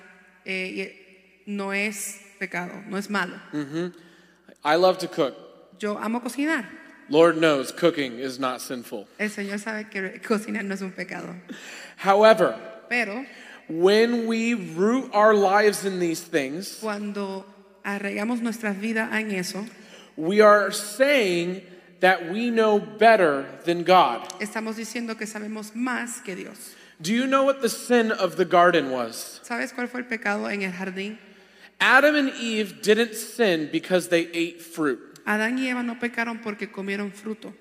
[0.45, 3.35] eh, no es pecado, no es malo.
[4.63, 5.33] I love to cook.
[5.79, 6.80] Yo amo cocinar.
[7.11, 9.05] Lord knows cooking is not sinful.
[9.19, 11.35] El Señor sabe que cocinar no es un pecado.
[11.97, 12.57] However,
[12.89, 13.25] Pero
[13.67, 17.45] when we root our lives in these things, cuando
[17.85, 19.65] arraigamos nuestras vidas en eso,
[20.15, 21.61] we are saying
[21.99, 24.27] that we know better than God.
[24.39, 26.75] estamos diciendo que sabemos más que Dios.
[27.01, 29.41] Do you know what the sin of the garden was?
[29.43, 31.17] ¿Sabes cuál fue el pecado en el jardín?
[31.79, 34.99] Adam and Eve didn't sin because they ate fruit.
[35.25, 37.53] Adán y Eva no pecaron porque comieron fruto.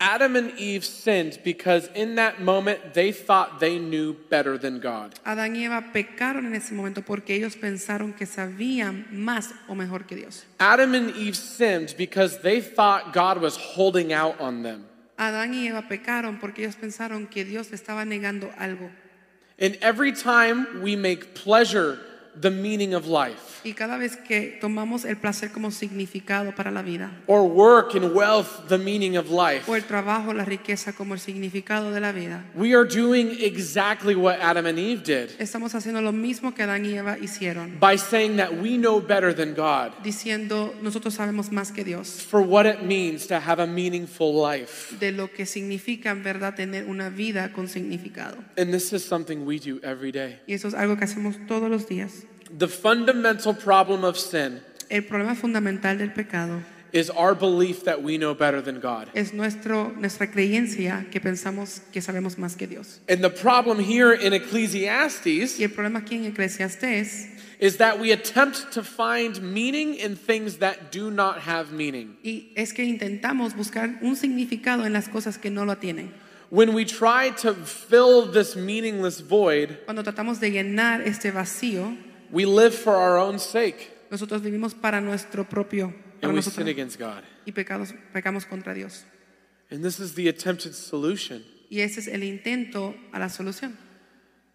[0.00, 5.14] Adam and Eve sinned because in that moment they thought they knew better than God.
[5.24, 10.06] Adán y Eva pecaron en ese momento porque ellos pensaron que sabían más o mejor
[10.06, 10.44] que Dios.
[10.58, 14.84] Adam and Eve sinned because they thought God was holding out on them.
[15.16, 18.90] Adán y Eva pecaron porque ellos pensaron que Dios estaba negando algo.
[19.60, 22.00] And every time we make pleasure
[22.40, 26.82] the meaning of life, Y cada vez que tomamos el placer como significado para la
[26.82, 31.14] vida, or work and wealth the meaning of life, o el trabajo, la riqueza como
[31.14, 35.74] el significado de la vida, we are doing exactly what Adam and Eve did estamos
[35.74, 39.54] haciendo lo mismo que Adán y Eva hicieron, by saying that we know better than
[39.54, 44.32] God diciendo nosotros sabemos más que Dios for what it means to have a meaningful
[44.34, 44.94] life.
[44.98, 48.36] de lo que significa en verdad tener una vida con significado.
[48.56, 50.40] And this is something we do every day.
[50.46, 52.23] Y eso es algo que hacemos todos los días.
[52.56, 56.62] The fundamental problem of sin El problema fundamental del pecado
[56.92, 59.08] is our belief that we know better than God.
[59.14, 63.00] es nuestro, nuestra creencia que pensamos que sabemos más que Dios.
[63.08, 68.12] And the problem here in Ecclesiastes Y el problema aquí en Eclesiastés is that we
[68.12, 72.16] attempt to find meaning in things that do not have meaning.
[72.22, 76.12] y es que intentamos buscar un significado en las cosas que no lo tienen.
[76.50, 81.96] When we try to fill this meaningless void, Cuando tratamos de llenar este vacío,
[82.30, 86.54] we live for our own sake nosotros vivimos para nuestro propio para and we nosotros
[86.54, 87.22] sin against God.
[87.46, 89.04] y pecados, pecamos contra Dios.
[89.70, 91.44] And this is the attempted solution.
[91.70, 93.76] Y ese es el intento a la solución.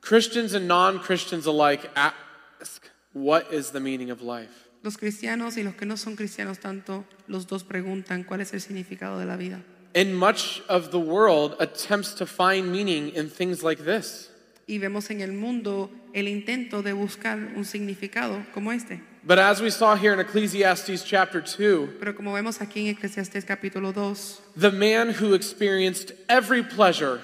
[0.01, 4.69] Christians and non Christians alike ask, What is the meaning of life?
[4.81, 8.61] Los cristianos y los que no son cristianos tanto, los dos preguntan cuál es el
[8.61, 9.61] significado de la vida.
[9.93, 14.28] And much of the world attempts to find meaning in things like this.
[14.69, 19.01] Y vemos en el mundo el intento de buscar un significado como este.
[19.23, 23.45] But as we saw here in Ecclesiastes chapter 2, Pero como vemos aquí en Eclesiastés
[23.45, 27.19] capítulo 2, the man who experienced every pleasure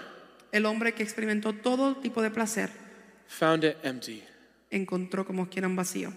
[0.52, 2.72] el hombre que experimentó todo tipo de placer
[3.28, 4.24] found it empty.
[4.72, 6.12] encontró como que era un vacío.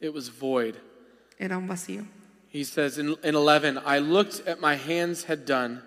[0.00, 0.76] It was void.
[1.40, 2.06] Era un vacío.
[2.50, 5.82] He says in, in 11, I looked at my hands had done,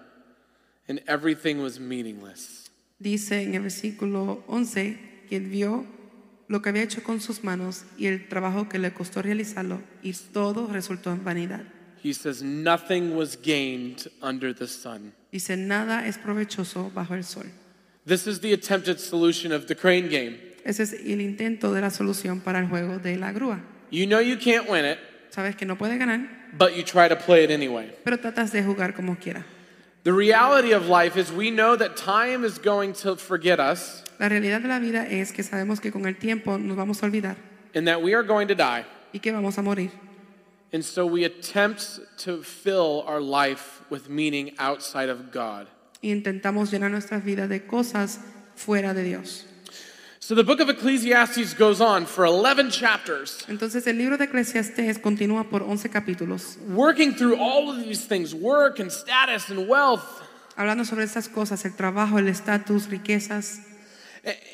[0.89, 2.64] and everything was meaningless.
[2.99, 4.97] Dice en el versículo 11
[5.29, 5.85] que él vio
[6.47, 10.13] lo que había hecho con sus manos y el trabajo que le costó realizarlo y
[10.13, 11.63] todo resultó en vanidad.
[12.03, 15.11] He says, Nothing was gained under the sun.
[15.31, 17.47] Dice, nada es provechoso bajo el sol.
[18.05, 20.37] This is the attempted solution of the crane game.
[20.63, 23.59] Ese es el intento de la solución para el juego de la grúa.
[23.91, 24.99] You know you can't win it,
[25.31, 27.91] Sabes que no puede ganar, but you try to play it anyway.
[28.03, 29.45] pero tratas de jugar como quiera.
[30.05, 34.29] The reality of life is we know that time is going to forget us La
[34.29, 37.35] realidad de la vida es que sabemos que con el tiempo nos vamos a olvidar
[37.73, 38.85] and that we are going to die.
[39.13, 39.89] y que vamos a morir.
[40.71, 45.67] And so we attempt to fill our life with meaning outside of God.
[46.03, 48.19] Y intentamos llenar nuestras vidas de cosas
[48.55, 49.45] fuera de Dios.
[50.25, 54.99] So the book of Ecclesiastes goes on for 11 chapters, Entonces el libro de Eclesiastés
[54.99, 60.23] continúa por 11 capítulos, working through all of these things work and status and wealth.
[60.57, 63.59] hablando sobre estas cosas, el trabajo, el estatus, riquezas.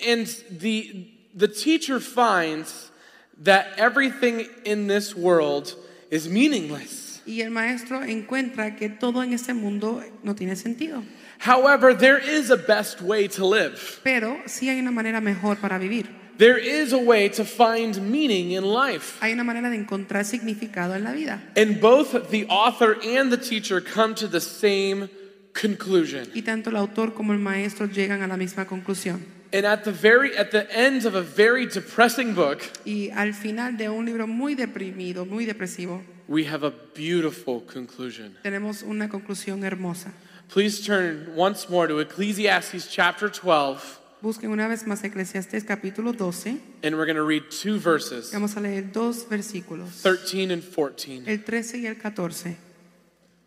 [0.06, 2.92] And the, the teacher finds
[3.38, 5.74] that everything in this world
[6.10, 7.11] is meaningless.
[7.26, 11.04] Y el maestro encuentra que todo en este mundo no tiene sentido.
[11.40, 13.78] However, there is a best way to live.
[14.04, 16.08] Pero sí hay una manera mejor para vivir.
[16.38, 19.18] There is a way to find meaning in life.
[19.22, 21.42] Hay una manera de encontrar significado en la vida.
[21.56, 25.10] And both the author and the teacher come to the same
[25.54, 26.28] conclusion.
[26.34, 29.24] Y tanto el autor como el maestro llegan a la misma conclusión.
[29.54, 33.78] And at the very at the end of a very depressing book, Y al final
[33.78, 38.38] de un libro muy deprimido, muy depresivo, we have a beautiful conclusion.
[38.42, 40.14] tenemos una conclusión hermosa.
[40.48, 46.58] Please turn once more to Ecclesiastes chapter 12, Busquen una vez más Eclesiastés capítulo 12.
[46.84, 51.24] and we're going to read two verses, Vamos a leer dos versículos, 13 and 14.
[51.28, 52.58] el 13 y el 14.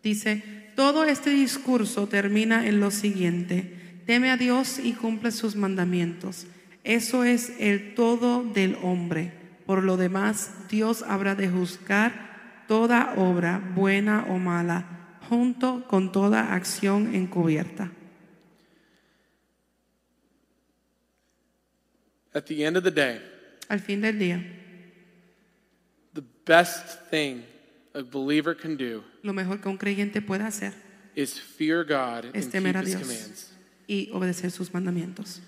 [0.03, 0.43] Dice,
[0.75, 6.45] todo este discurso termina en lo siguiente, teme a Dios y cumple sus mandamientos.
[6.83, 9.31] Eso es el todo del hombre.
[9.65, 12.34] Por lo demás, Dios habrá de juzgar
[12.67, 17.91] toda obra, buena o mala, junto con toda acción encubierta.
[22.33, 23.21] At the end of the day,
[23.69, 24.43] Al fin del día,
[26.13, 27.43] the best thing
[27.93, 30.73] a believer can do lo mejor que un creyente puede hacer
[31.15, 33.51] is fear God es and temer keep a his Dios commands.
[33.87, 35.41] y obedecer sus mandamientos.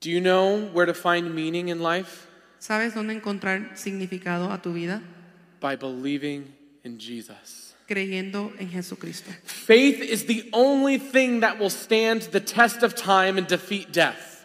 [0.00, 2.26] Do you know where to find meaning in life?
[2.58, 5.02] ¿Sabes dónde encontrar significado a tu vida?
[5.60, 6.52] By believing
[6.84, 7.74] in Jesus.
[7.88, 9.30] Creyendo en Jesucristo.
[9.44, 14.44] Faith is the only thing that will stand the test of time and defeat death.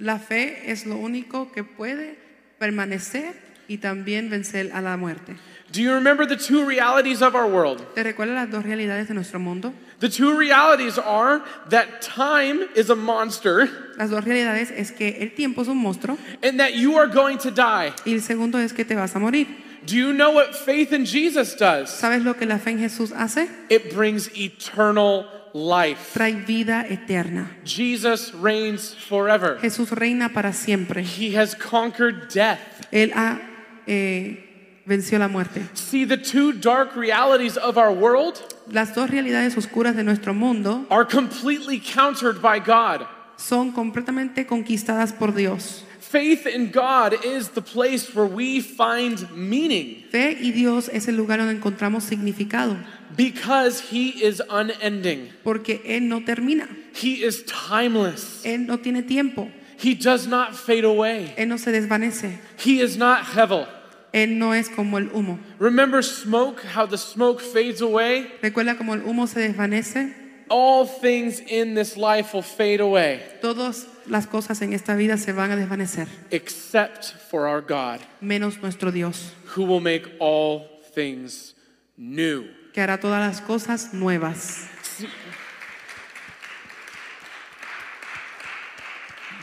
[0.00, 2.16] La fe es lo único que puede
[2.58, 3.34] permanecer
[3.68, 5.36] y también vencer a la muerte.
[5.70, 7.84] Do you remember the two realities of our world?
[7.94, 9.74] ¿Te recuerdas las dos realidades de nuestro mundo?
[10.00, 15.34] The two realities are that time is a monster Las dos realidades es que el
[15.34, 17.92] tiempo es un monstruo and that you are going to die.
[18.06, 19.46] y el segundo es que te vas a morir.
[19.84, 21.90] Do you know what faith in Jesus does?
[21.90, 23.48] ¿Sabes lo que la fe en Jesús hace?
[23.70, 26.14] It brings eternal life.
[26.14, 27.50] Trae vida eterna.
[27.64, 29.58] Jesus reigns forever.
[29.60, 31.02] Jesús reina para siempre.
[31.02, 32.60] He has conquered death.
[32.92, 33.40] Él ha
[33.86, 35.62] eh, venció la muerte.
[35.74, 40.86] See, the two dark realities of our world Las dos realidades oscuras de nuestro mundo
[40.90, 43.06] are completely countered by God.
[43.36, 45.84] son completamente conquistadas por Dios.
[46.10, 51.16] Faith in God is the place where we find meaning Fe y Dios es el
[51.16, 52.78] lugar donde encontramos significado,
[53.14, 55.28] because He is unending.
[55.44, 58.42] porque Él no termina, He is timeless.
[58.44, 61.34] Él no tiene tiempo, He does not fade away.
[61.36, 63.66] Él no se desvanece, He is not Hevel.
[64.14, 65.38] Él no es como el humo.
[65.58, 68.32] Remember smoke, how the smoke fades away?
[68.42, 70.14] Recuerda como el humo se desvanece,
[70.48, 75.32] All things in this life will fade away todas las cosas en esta vida se
[75.32, 81.54] van a desvanecer, except for our God, menos nuestro Dios, who will make all things
[81.96, 82.46] new.
[82.72, 84.68] que hará todas las cosas nuevas.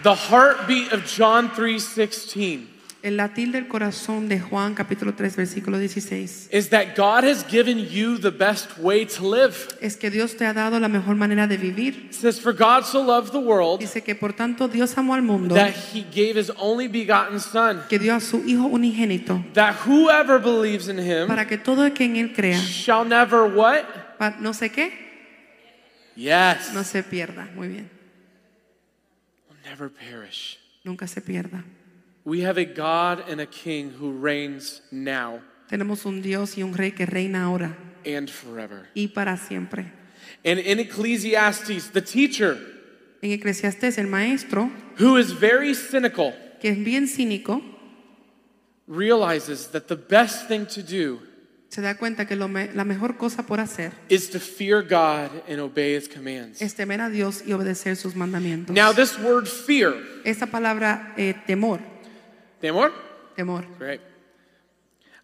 [0.04, 2.75] The heartbeat of John 3:16
[3.06, 7.78] El latir del corazón de Juan capítulo 3 versículo 16 is that God has given
[7.88, 9.54] you the best way to live.
[9.80, 12.08] es que Dios te ha dado la mejor manera de vivir.
[12.10, 15.22] It says for God so loved the world Dice que por tanto Dios amó al
[15.22, 19.76] mundo, that he gave his only begotten son que dio a su Hijo unigénito, that
[19.86, 23.84] whoever believes in him para que todo el que en Él crea, shall never what?
[24.18, 24.92] pa- no sé qué,
[26.16, 26.74] Yes.
[26.74, 27.48] no se pierda.
[27.54, 27.88] Muy bien,
[29.48, 30.58] Will never perish.
[30.84, 31.64] nunca se pierda.
[32.26, 36.74] We have a God and a king who reigns now Tenemos un Dios y un
[36.74, 38.88] Rey que reina ahora and forever.
[38.96, 39.92] y para siempre.
[40.44, 42.58] And in Ecclesiastes, the teacher,
[43.22, 44.70] En Eclesiastés, el maestro,
[45.00, 47.62] who is very cynical, que es bien cínico,
[48.88, 51.20] realizes that the best thing to do
[51.70, 55.32] se da cuenta que lo me- la mejor cosa por hacer is to fear God
[55.50, 56.62] and obey his commands.
[56.62, 58.74] es temer a Dios y obedecer sus mandamientos.
[58.76, 59.94] Now, this word fear,
[60.52, 61.80] palabra eh, temor,
[62.66, 62.92] Temor?
[63.38, 63.64] temor.
[63.78, 64.02] Great.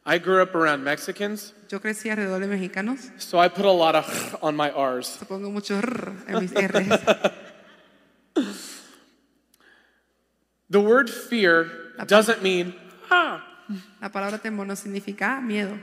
[0.06, 3.96] I grew up around Mexicans, Yo crecí alrededor de mexicanos, so I put a lot
[3.96, 5.18] of on my R's.
[5.18, 5.76] te pongo mucho
[6.28, 7.00] en mis R's.
[10.70, 11.70] The word fear
[12.06, 12.74] doesn't mean,
[13.10, 13.44] ah.
[14.02, 15.80] La palabra temor no significa miedo.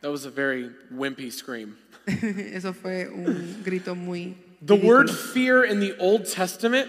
[0.00, 1.76] That was a very wimpy scream.
[2.08, 4.36] Eso fue un grito muy.
[4.62, 6.88] The word fear in the Old Testament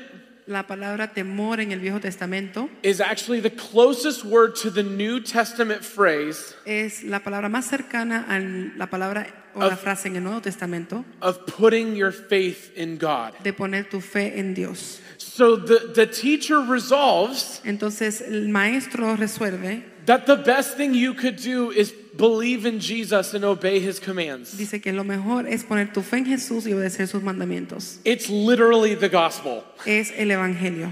[0.50, 5.20] La palabra temor en el Viejo Testamento is actually the closest word to the New
[5.22, 8.40] Testament phrase es la palabra más cercana a
[8.76, 12.98] la palabra o la Of- frase en el Nuevo Testamento of putting your faith in
[12.98, 13.34] God.
[13.44, 15.00] de poner tu fe en Dios.
[15.20, 21.36] So the, the teacher resolves Entonces el maestro resuelve, that the best thing you could
[21.38, 24.58] do is believe in Jesus and obey his commands.
[24.58, 28.00] dice que lo mejor es poner tu fe en Jesús y obedecer sus mandamientos.
[28.04, 30.92] It's literally the gospel Es el Evangelio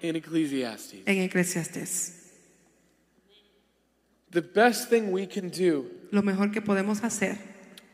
[0.00, 1.02] in Ecclesiastes.
[1.06, 2.12] en Eclesiastés.
[4.30, 7.36] The best thing we can do Lo mejor que podemos hacer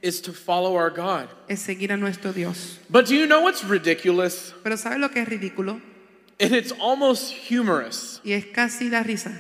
[0.01, 1.29] is to follow our God.
[1.49, 2.79] es seguir a nuestro Dios.
[2.89, 4.53] But do you know what's ridiculous?
[4.63, 5.81] Pero ¿sabes lo que es ridículo?
[6.41, 8.21] And it's almost humorous.
[8.25, 9.33] Y es casi da risa.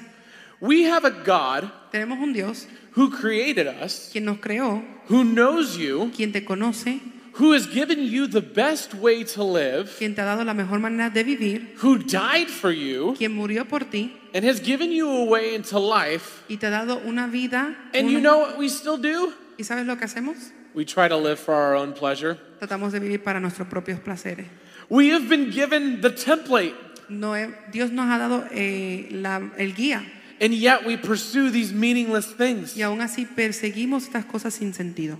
[0.62, 5.76] We have a God Tenemos un Dios who created us, quien nos creó, who knows
[5.76, 7.00] you, quien te conoce,
[7.34, 10.78] who has given you the best way to live, quien te ha dado la mejor
[10.78, 15.08] manera de vivir, who died for you, quien murió por ti and has given you
[15.10, 16.44] a way into life.
[16.48, 17.74] y te ha dado una vida.
[17.92, 19.32] And you know what we still do?
[19.58, 20.36] ¿Y sabes lo que hacemos?
[20.74, 22.38] We try to live for our own pleasure.
[22.60, 24.46] Tratamos de vivir para nuestros propios placeres.
[24.88, 26.74] We have been given the template,
[27.08, 27.34] No
[27.72, 30.02] Dios nos ha dado eh, la- el guía
[30.42, 32.76] and yet we pursue these meaningless things.
[32.76, 35.18] y aún así perseguimos estas cosas sin sentido.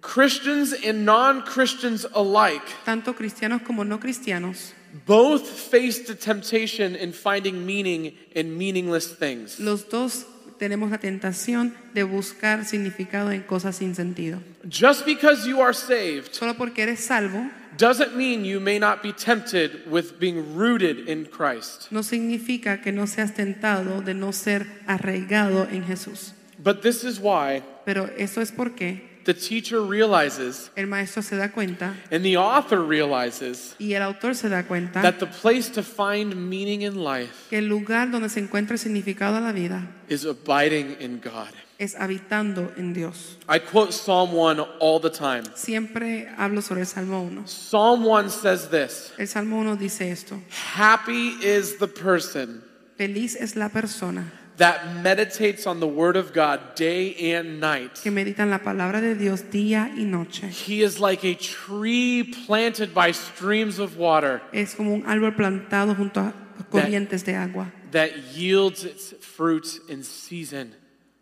[0.00, 4.72] Christians and non Christians alike Tanto cristianos como no cristianos,
[5.06, 9.60] both face the temptation in finding meaning in meaningless things.
[9.60, 10.26] los dos
[10.58, 14.40] tenemos la tentación de buscar significado en cosas sin sentido.
[14.68, 19.12] Just because you are saved Solo porque eres salvo doesn't mean you may not be
[19.12, 21.90] tempted with being rooted in Christ.
[21.90, 26.32] no significa que no seas tentado de no ser arraigado en Jesús.
[26.58, 31.50] But this is why Pero eso es porque the teacher realizes el maestro se da
[31.50, 35.82] cuenta and the author realizes y el autor se da cuenta that the place to
[35.82, 39.86] find meaning in life que el lugar donde se encuentra el significado de la vida
[40.08, 41.52] is abiding in God.
[41.82, 43.38] Es habitando en Dios.
[43.48, 45.42] I quote Psalm 1 all the time.
[45.54, 47.46] Siempre hablo sobre el Salmo 1.
[47.46, 50.40] Psalm 1 says this El Salmo 1 dice esto,
[50.74, 52.62] Happy is the person
[52.96, 58.00] feliz es la persona that meditates on the word of God day and night.
[58.02, 60.48] que medita en la palabra de Dios día y noche.
[60.50, 65.96] He is like a tree planted by streams of water Es como un árbol plantado
[65.96, 66.34] junto a
[66.70, 70.74] corrientes de agua that yields its fruit in season.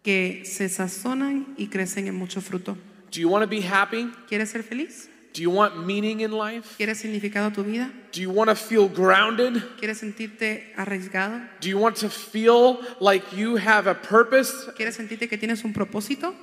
[0.03, 2.77] Que se sazonan y crecen en mucho fruto.
[3.11, 4.11] Do you want to be happy?
[4.29, 5.09] ¿Quieres ser feliz?
[5.33, 6.77] Do you want meaning in life?
[6.77, 7.93] ¿Quieres significado a tu vida?
[8.13, 9.63] Do you want to feel grounded?
[9.79, 11.41] ¿Quieres sentirte arriesgado?
[11.61, 14.53] Do you want to feel like you have a purpose?
[14.77, 16.35] ¿Quieres sentirte que tienes un propósito?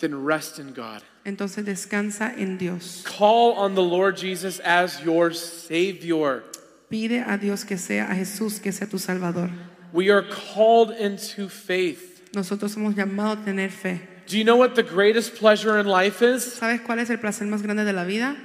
[0.00, 1.02] Then rest in God.
[1.24, 3.04] Entonces descansa en Dios.
[3.04, 6.42] Call on the Lord Jesus as your Savior.
[6.90, 9.50] Pide a Dios que sea a Jesús que sea tu Salvador.
[9.92, 12.11] We are called into faith.
[12.34, 14.00] Nosotros somos llamados a tener fe.
[14.26, 16.44] Do you know what the greatest pleasure in life is?
[16.58, 18.36] ¿Sabes cuál es el placer más grande de la vida?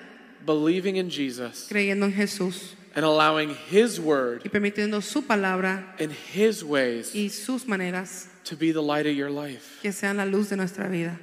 [0.46, 6.12] Believing in Jesus Creyendo en Jesús and allowing His word y permitiendo su palabra and
[6.12, 9.80] His ways y sus maneras to be the light of your life.
[9.82, 11.20] que sean la luz de nuestra vida.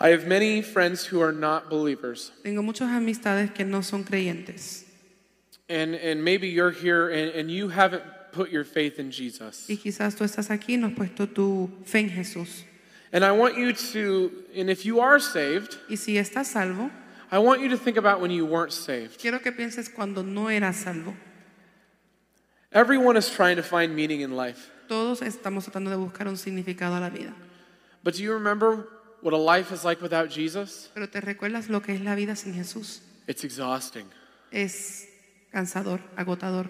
[0.00, 2.32] I have many friends who are not believers.
[2.42, 4.84] Tengo muchas amistades que no son creyentes
[5.68, 8.02] And, and maybe you're here and, and you haven't
[8.34, 9.68] put your faith in Jesus.
[9.68, 12.64] y quizás tú estás aquí y no has puesto tu fe en Jesús.
[13.12, 16.90] And I want you to, and if you are saved, Y si estás salvo,
[17.30, 19.18] I want you to think about when you weren't saved.
[19.20, 21.14] quiero que pienses cuando no eras salvo.
[22.72, 24.70] Everyone is trying to find meaning in life.
[24.88, 27.32] Todos estamos tratando de buscar un significado a la vida.
[28.02, 28.88] But do you remember
[29.22, 30.90] what a life is like without Jesus?
[30.92, 33.00] Pero te recuerdas lo que es la vida sin Jesús.
[33.28, 34.06] It's exhausting.
[34.50, 35.06] Es
[35.52, 36.68] cansador, agotador.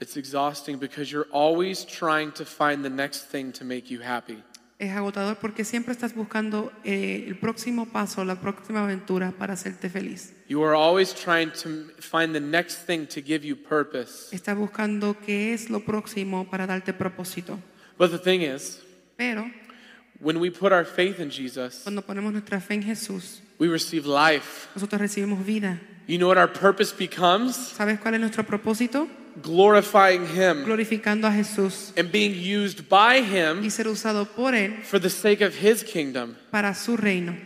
[0.00, 4.42] It's exhausting because you're always trying to find the next thing to make you happy.
[4.78, 9.90] Es agotador porque siempre estás buscando eh, el próximo paso, la próxima aventura para hacerte
[9.90, 10.32] feliz.
[10.46, 14.28] You are always trying to find the next thing to give you purpose.
[14.30, 17.58] Estás buscando qué es lo próximo para darte propósito.
[17.98, 18.80] But the thing is,
[19.16, 19.50] Pero
[20.20, 24.06] when we put our faith in Jesus, cuando ponemos nuestra fe en Jesús, we receive
[24.06, 24.68] life.
[24.76, 25.80] nosotros recibimos vida.
[26.08, 27.54] You know what our purpose becomes?
[27.76, 29.06] ¿Sabes cuál es nuestro propósito?
[29.42, 33.62] Glorifying Him Glorificando a Jesús and being used by him.
[33.62, 36.34] y ser usado por Él for the sake of His kingdom.
[36.50, 37.36] para su reino.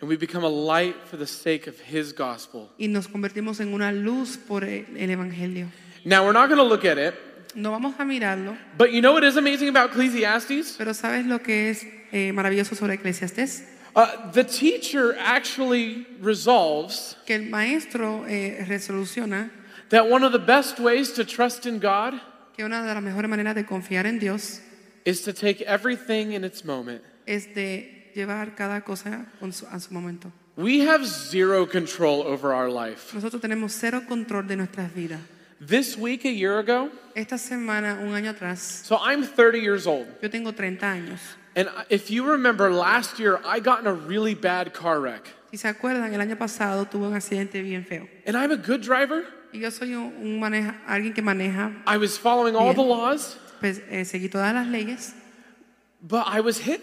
[0.00, 2.68] And we become a light for the sake of His gospel.
[2.78, 5.68] Y nos convertimos en una luz por el el Evangelio.
[6.04, 7.14] Now, we're not going to look at it,
[7.54, 10.74] No vamos a mirarlo, but you know what is amazing about Ecclesiastes?
[10.76, 13.64] pero ¿sabes lo que es eh, maravilloso sobre Eclesiastés?
[13.94, 19.50] Uh, the teacher actually resolves que el maestro eh, resoluciona
[19.90, 22.14] that one of the best ways to trust in God
[22.56, 24.60] que una de las mejores maneras de confiar en Dios
[25.04, 27.02] is to take everything in its moment.
[27.26, 30.32] es de llevar cada cosa con su- a su momento.
[30.56, 33.14] We have zero control over our life.
[33.14, 35.20] Nosotros tenemos cero control de nuestras vidas.
[35.60, 40.06] This week, a year ago, Esta semana, un año atrás, so I'm 30 years old.
[40.22, 41.20] yo tengo 30 años.
[41.54, 45.28] And if you remember last year, I got in a really bad car wreck.
[45.50, 48.08] Si se acuerdan, el año pasado tuve un accidente bien feo.
[48.26, 49.24] And I'm a good driver.
[49.52, 52.76] Y yo soy un, un maneja, alguien que maneja, I was following all Bien.
[52.76, 55.14] the laws, pues eh, seguí todas las leyes,
[56.00, 56.80] but I was hit.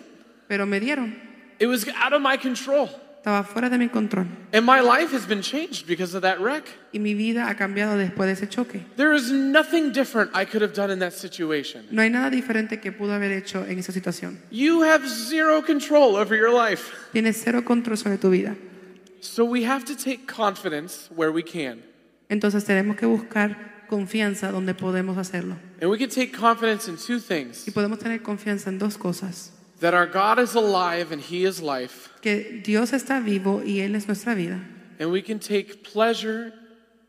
[0.47, 1.15] pero me dieron.
[1.59, 2.89] It was out of my control.
[3.19, 4.25] Estaba fuera de mi control.
[4.53, 6.63] And my life has been changed because of that wreck.
[6.93, 8.85] Y mi vida ha cambiado después de ese choque.
[8.95, 11.85] There is nothing different I could have done in that situation.
[11.91, 14.39] No hay nada diferente que pudo haber hecho en esa situación.
[14.51, 16.93] You have zero control over your life.
[17.11, 18.55] Tienes cero control sobre tu vida.
[19.19, 21.83] So we have to take confidence where we can.
[22.29, 25.57] Entonces tenemos que buscar confianza donde podemos hacerlo.
[25.81, 29.51] And we can take confidence in two things Y podemos tener confianza en dos cosas.
[29.79, 32.09] That our God is alive and He is life.
[32.21, 34.59] Que Dios está vivo y Él es nuestra vida.
[34.99, 36.53] And we can take pleasure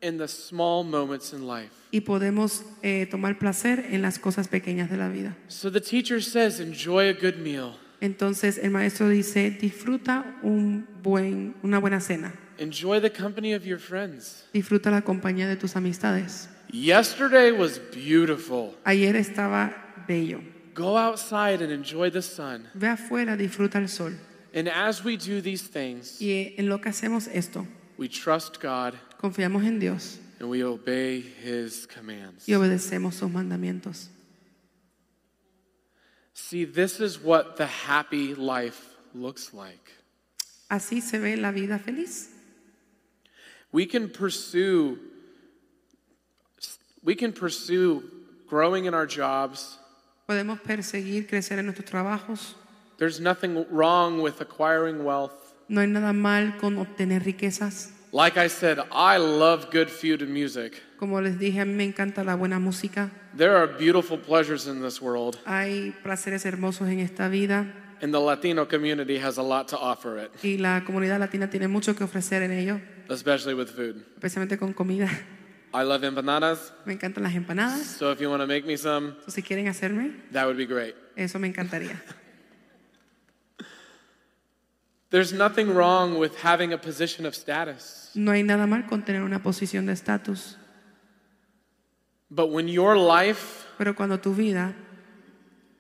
[0.01, 1.71] in the small moments in life.
[1.93, 5.37] Y podemos eh, tomar placer en las cosas pequeñas de la vida.
[5.49, 11.55] So the teacher says, enjoy a good meal, Entonces el maestro dice, disfruta un buen,
[11.63, 12.33] una buena cena.
[12.59, 14.45] enjoy the company of your friends.
[14.53, 16.49] Disfruta la compañía de tus amistades.
[16.71, 18.75] Yesterday was beautiful.
[18.85, 19.75] Ayer estaba
[20.07, 20.41] bello.
[20.75, 22.69] Go outside and enjoy the sun.
[22.75, 24.13] Ve afuera, disfruta el sol.
[24.55, 27.67] And as we do these things, Y en lo que hacemos esto,
[27.97, 32.47] we trust God confiamos en Dios and we obey His commands.
[32.49, 34.09] y obedecemos sus mandamientos.
[36.33, 39.91] See, this is what the happy life looks like.
[40.71, 42.29] Así se ve la vida feliz.
[43.73, 44.99] We can pursue
[47.03, 48.03] we can pursue
[48.49, 49.79] growing in our jobs.
[50.31, 52.55] Podemos perseguir, crecer en nuestros trabajos.
[52.99, 55.33] There's nothing wrong with acquiring wealth.
[55.67, 57.91] No hay nada mal con obtener riquezas.
[58.13, 60.81] Like I said, I love good food and music.
[61.01, 63.11] Como les dije, a mí me encanta la buena música.
[63.37, 67.67] There are beautiful pleasures in this world, Hay placeres hermosos en esta vida
[68.01, 71.67] and the Latino community has a lot to offer it, y la comunidad latina tiene
[71.67, 74.05] mucho que ofrecer en ello, especially with food.
[74.15, 75.11] especialmente con comida.
[75.73, 77.83] I love empanadas, Me encantan las empanadas.
[77.87, 80.67] so if you want to make me some, So, si quieren hacerme, that would be
[80.67, 80.95] great.
[81.17, 82.01] eso me encantaría.
[85.11, 88.11] There's nothing wrong with having a position of status.
[88.15, 90.57] No hay nada mal con tener una posición de estatus,
[92.33, 94.75] But when your life pero cuando tu vida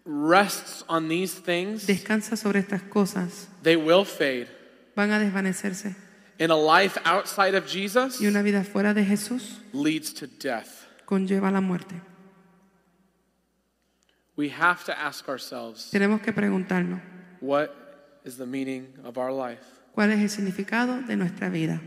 [0.04, 4.48] rests on these things, descansa sobre estas cosas, they will fade.
[4.96, 5.94] van a desvanecerse.
[6.40, 10.86] And a life outside of Jesus Y una vida fuera de Jesús leads to death.
[11.06, 12.00] conlleva la muerte.
[14.36, 17.00] We have to ask ourselves Tenemos que preguntarnos,
[17.40, 17.70] what
[18.24, 19.62] is the meaning of our life?
[19.94, 21.80] ¿cuál es el significado de nuestra vida?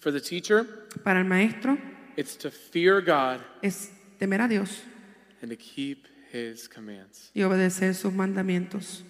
[0.00, 0.64] For the teacher,
[1.04, 1.76] Para el maestro
[2.16, 4.80] it's to fear God es temer a Dios
[5.42, 7.30] and to keep his commands.
[7.34, 9.02] y obedecer sus mandamientos.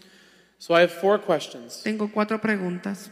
[0.59, 1.83] So I have four questions.
[1.85, 3.11] Tengo cuatro preguntas.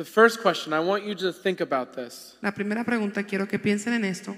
[0.00, 2.34] The first question, I want you to think about this.
[2.40, 4.34] La primera pregunta, quiero que piensen en esto.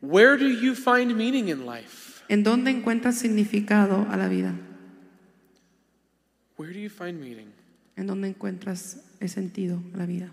[0.00, 2.24] Where do you find meaning in life?
[2.28, 4.56] ¿En dónde encuentras significado a la vida?
[6.56, 7.52] Where do you find meaning?
[7.96, 10.30] ¿En dónde encuentras el sentido a la vida?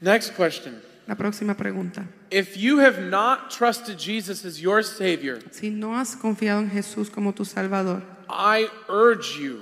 [0.00, 0.82] Next question.
[1.06, 2.08] La próxima pregunta.
[2.32, 7.10] If you have not trusted Jesus as your Savior, Si no has confiado en Jesús
[7.10, 9.60] como tu Salvador, I urge you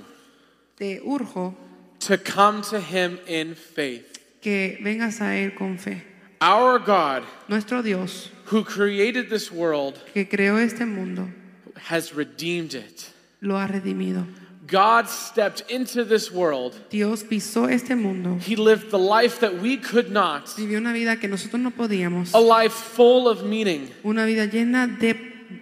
[0.79, 1.55] te urjo
[2.01, 4.19] to come to Him in faith.
[4.41, 6.03] que vengas a Él con fe.
[6.41, 11.29] Our God, Nuestro Dios, who created this world, que creó este mundo,
[11.89, 13.11] has redeemed it.
[13.41, 14.27] lo ha redimido.
[14.67, 16.79] God stepped into this world.
[16.91, 21.17] Dios pisó este mundo, He lived the life that we could not, vivió una vida
[21.19, 23.91] que nosotros no podíamos, a life full of meaning.
[24.05, 25.15] una vida llena de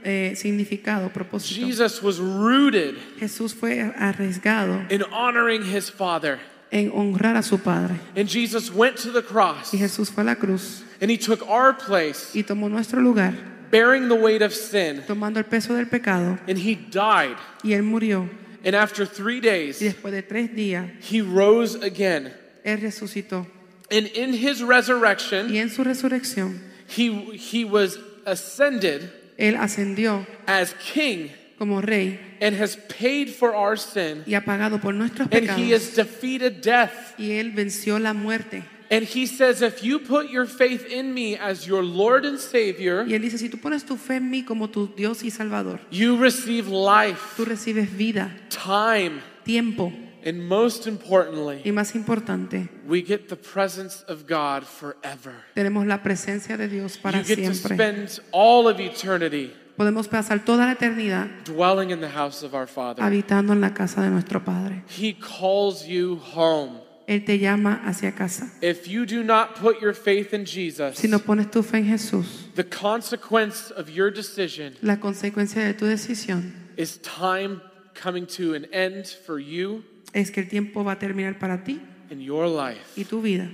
[0.05, 1.55] eh, significado, propósito.
[1.67, 6.39] Jesus was rooted Jesús fue arriesgado in honoring His Father.
[6.73, 7.95] en honrar a su Padre.
[8.17, 11.47] And Jesus went to the cross Y Jesús fue a la cruz and He took
[11.49, 13.35] our place, y tomó nuestro lugar,
[13.71, 15.03] bearing the weight of sin.
[15.07, 17.37] tomando el peso del pecado, And He died.
[17.63, 18.29] y Él murió.
[18.65, 22.33] And after three Y days, después de tres días, He rose again.
[22.65, 23.47] Él resucitó.
[23.91, 26.59] And in His resurrection, Y en su resurrección,
[26.89, 33.77] He, he was ascended Él ascendió as King como rey and has paid for our
[33.77, 37.15] sin, y ha pagado por nuestros and he has pecados defeated death.
[37.19, 38.63] y él venció la muerte.
[38.89, 43.05] And he says, if you put your faith in me as your Lord and Savior,
[43.05, 45.81] Y él dice, si tú pones tu fe en mí como tu Dios y Salvador,
[45.91, 49.93] you receive life, tú recibes vida, time, tiempo
[50.25, 55.35] and most importantly, y más importante, we get the presence of God forever.
[55.55, 60.43] tenemos la presencia de Dios para You get to spend all of eternity Podemos pasar
[60.45, 63.03] toda la eternidad dwelling in the house of our Father.
[63.03, 64.83] habitando en la casa de nuestro Padre.
[64.89, 66.81] He calls you home.
[67.07, 68.51] Él te llama hacia casa.
[68.63, 71.85] If you do not put your faith in Jesus, Si no pones tu fe en
[71.85, 77.61] Jesús, the consequence of your decision la consecuencia de tu decisión is time
[77.95, 79.85] coming to an end for you
[80.17, 82.81] es que el tiempo va a terminar para ti and your life.
[83.01, 83.51] y tu vida.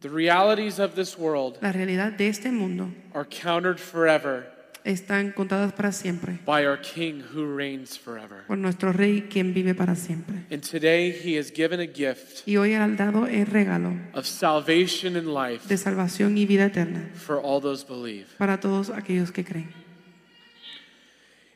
[0.00, 4.52] The realities of this world La realidad de este mundo are countered forever
[4.84, 8.44] están contadas para siempre by our King who reigns forever.
[8.46, 10.44] por nuestro Rey quien vive para siempre.
[10.50, 15.16] And today he has given a gift Y hoy ha dado el regalo of salvation
[15.16, 18.26] and life de salvación y vida eterna for all those believe.
[18.36, 19.72] para todos aquellos que creen.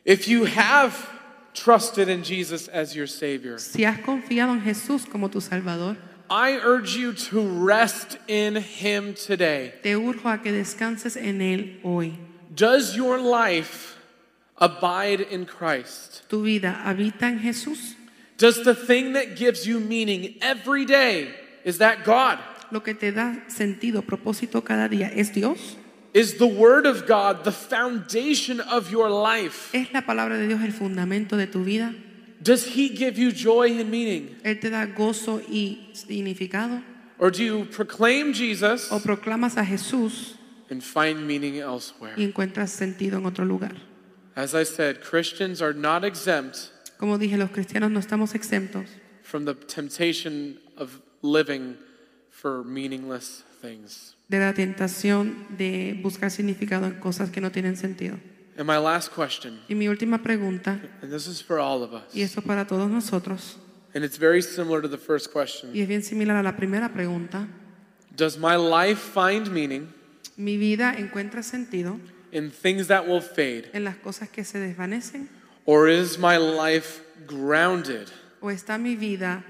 [0.05, 0.95] If you have
[1.63, 5.97] trusted in Jesus as your Savior, Si has confiado en Jesús como tu Salvador,
[6.29, 9.73] I urge you to rest in Him today.
[9.81, 12.13] te urjo a que descanses en Él hoy.
[12.53, 13.95] Does your life
[14.57, 16.23] abide in Christ?
[16.29, 17.95] ¿Tu vida habita en Jesús?
[18.37, 21.29] Does the thing that gives you meaning every day
[21.65, 22.39] is that God?
[22.71, 25.75] ¿Lo que te da sentido, propósito cada día es Dios?
[26.13, 29.71] Is the Word of God the foundation of your life?
[29.73, 31.93] ¿Es la palabra de Dios el fundamento de tu vida?
[32.41, 34.35] Does He give you joy and meaning?
[34.43, 36.81] ¿Él te da gozo y significado?
[37.19, 40.37] Or do you proclaim Jesus ¿O proclamas a Jesús
[40.69, 42.13] and find meaning elsewhere?
[42.17, 43.75] y encuentras sentido en otro lugar?
[44.35, 48.87] As I said, Christians are not exempt Como dije, los cristianos no estamos exentos
[49.21, 51.77] from the temptation of living
[52.31, 54.15] for meaningless things.
[54.29, 58.17] De la tentación de buscar significado en cosas que no tienen sentido.
[58.57, 62.03] And my last question, Y mi última pregunta, and this is for all of us,
[62.13, 63.57] y esto para todos nosotros,
[63.95, 66.89] and it's very similar to the first question y es bien similar a la primera
[66.93, 67.47] pregunta,
[68.15, 69.87] Does my life find meaning
[70.37, 71.99] ¿mi vida encuentra sentido
[72.33, 75.29] in things that will fade, en las cosas que se desvanecen?
[75.65, 78.09] or is my life grounded
[78.41, 79.43] ¿O está mi vida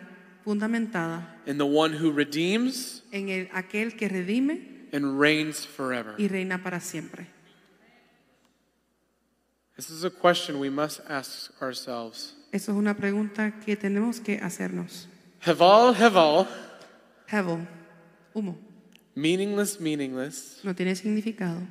[0.45, 6.15] fundamentada in the one who redeems en el, aquel que redime and reigns forever?
[6.17, 7.27] y reina para siempre?
[9.75, 12.33] This is a question we must ask ourselves.
[12.51, 15.07] Eso es una pregunta que tenemos que hacernos.
[15.41, 16.47] Hevel, heval,
[17.31, 17.65] Hevel,
[18.33, 18.57] humo,
[19.15, 21.61] meaningless, meaningless, no tiene significado.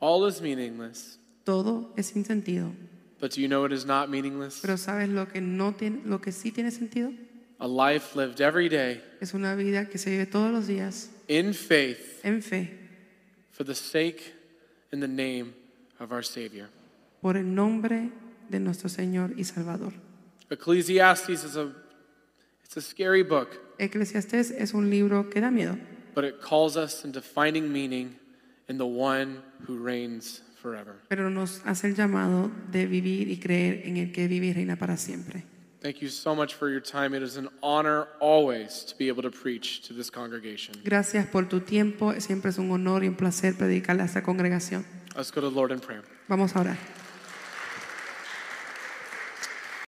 [0.00, 1.18] all is meaningless.
[1.44, 2.72] Todo es sin sentido.
[3.20, 4.60] But do you know what is not meaningless?
[4.62, 7.12] Pero ¿sabes lo que, no tiene, lo que sí tiene sentido?
[7.58, 11.52] A life lived every day Es una vida que se vive todos los días in
[11.52, 12.70] faith en fe
[13.52, 14.32] for the sake
[14.92, 15.54] and the name
[15.98, 16.68] of our Savior.
[17.20, 18.10] por el nombre
[18.48, 19.92] de nuestro Señor y Salvador.
[20.50, 21.72] Ecclesiastes is a
[22.64, 23.48] it's a scary book,
[23.78, 25.78] Eclesiastés es un libro que da miedo,
[26.14, 28.16] but it calls us into finding meaning
[28.68, 30.96] in the one who reigns forever.
[31.08, 34.76] pero nos hace el llamado de vivir y creer en el que vive y reina
[34.76, 35.44] para siempre.
[35.80, 37.14] Thank you so much for your time.
[37.14, 40.74] It is an honor always to be able to preach to this congregation.
[40.84, 44.84] Gracias por tu tiempo, siempre es un honor y un placer predicarle a esta congregación.
[45.16, 46.02] Let's go to the Lord in prayer.
[46.28, 46.99] Vamos a orar.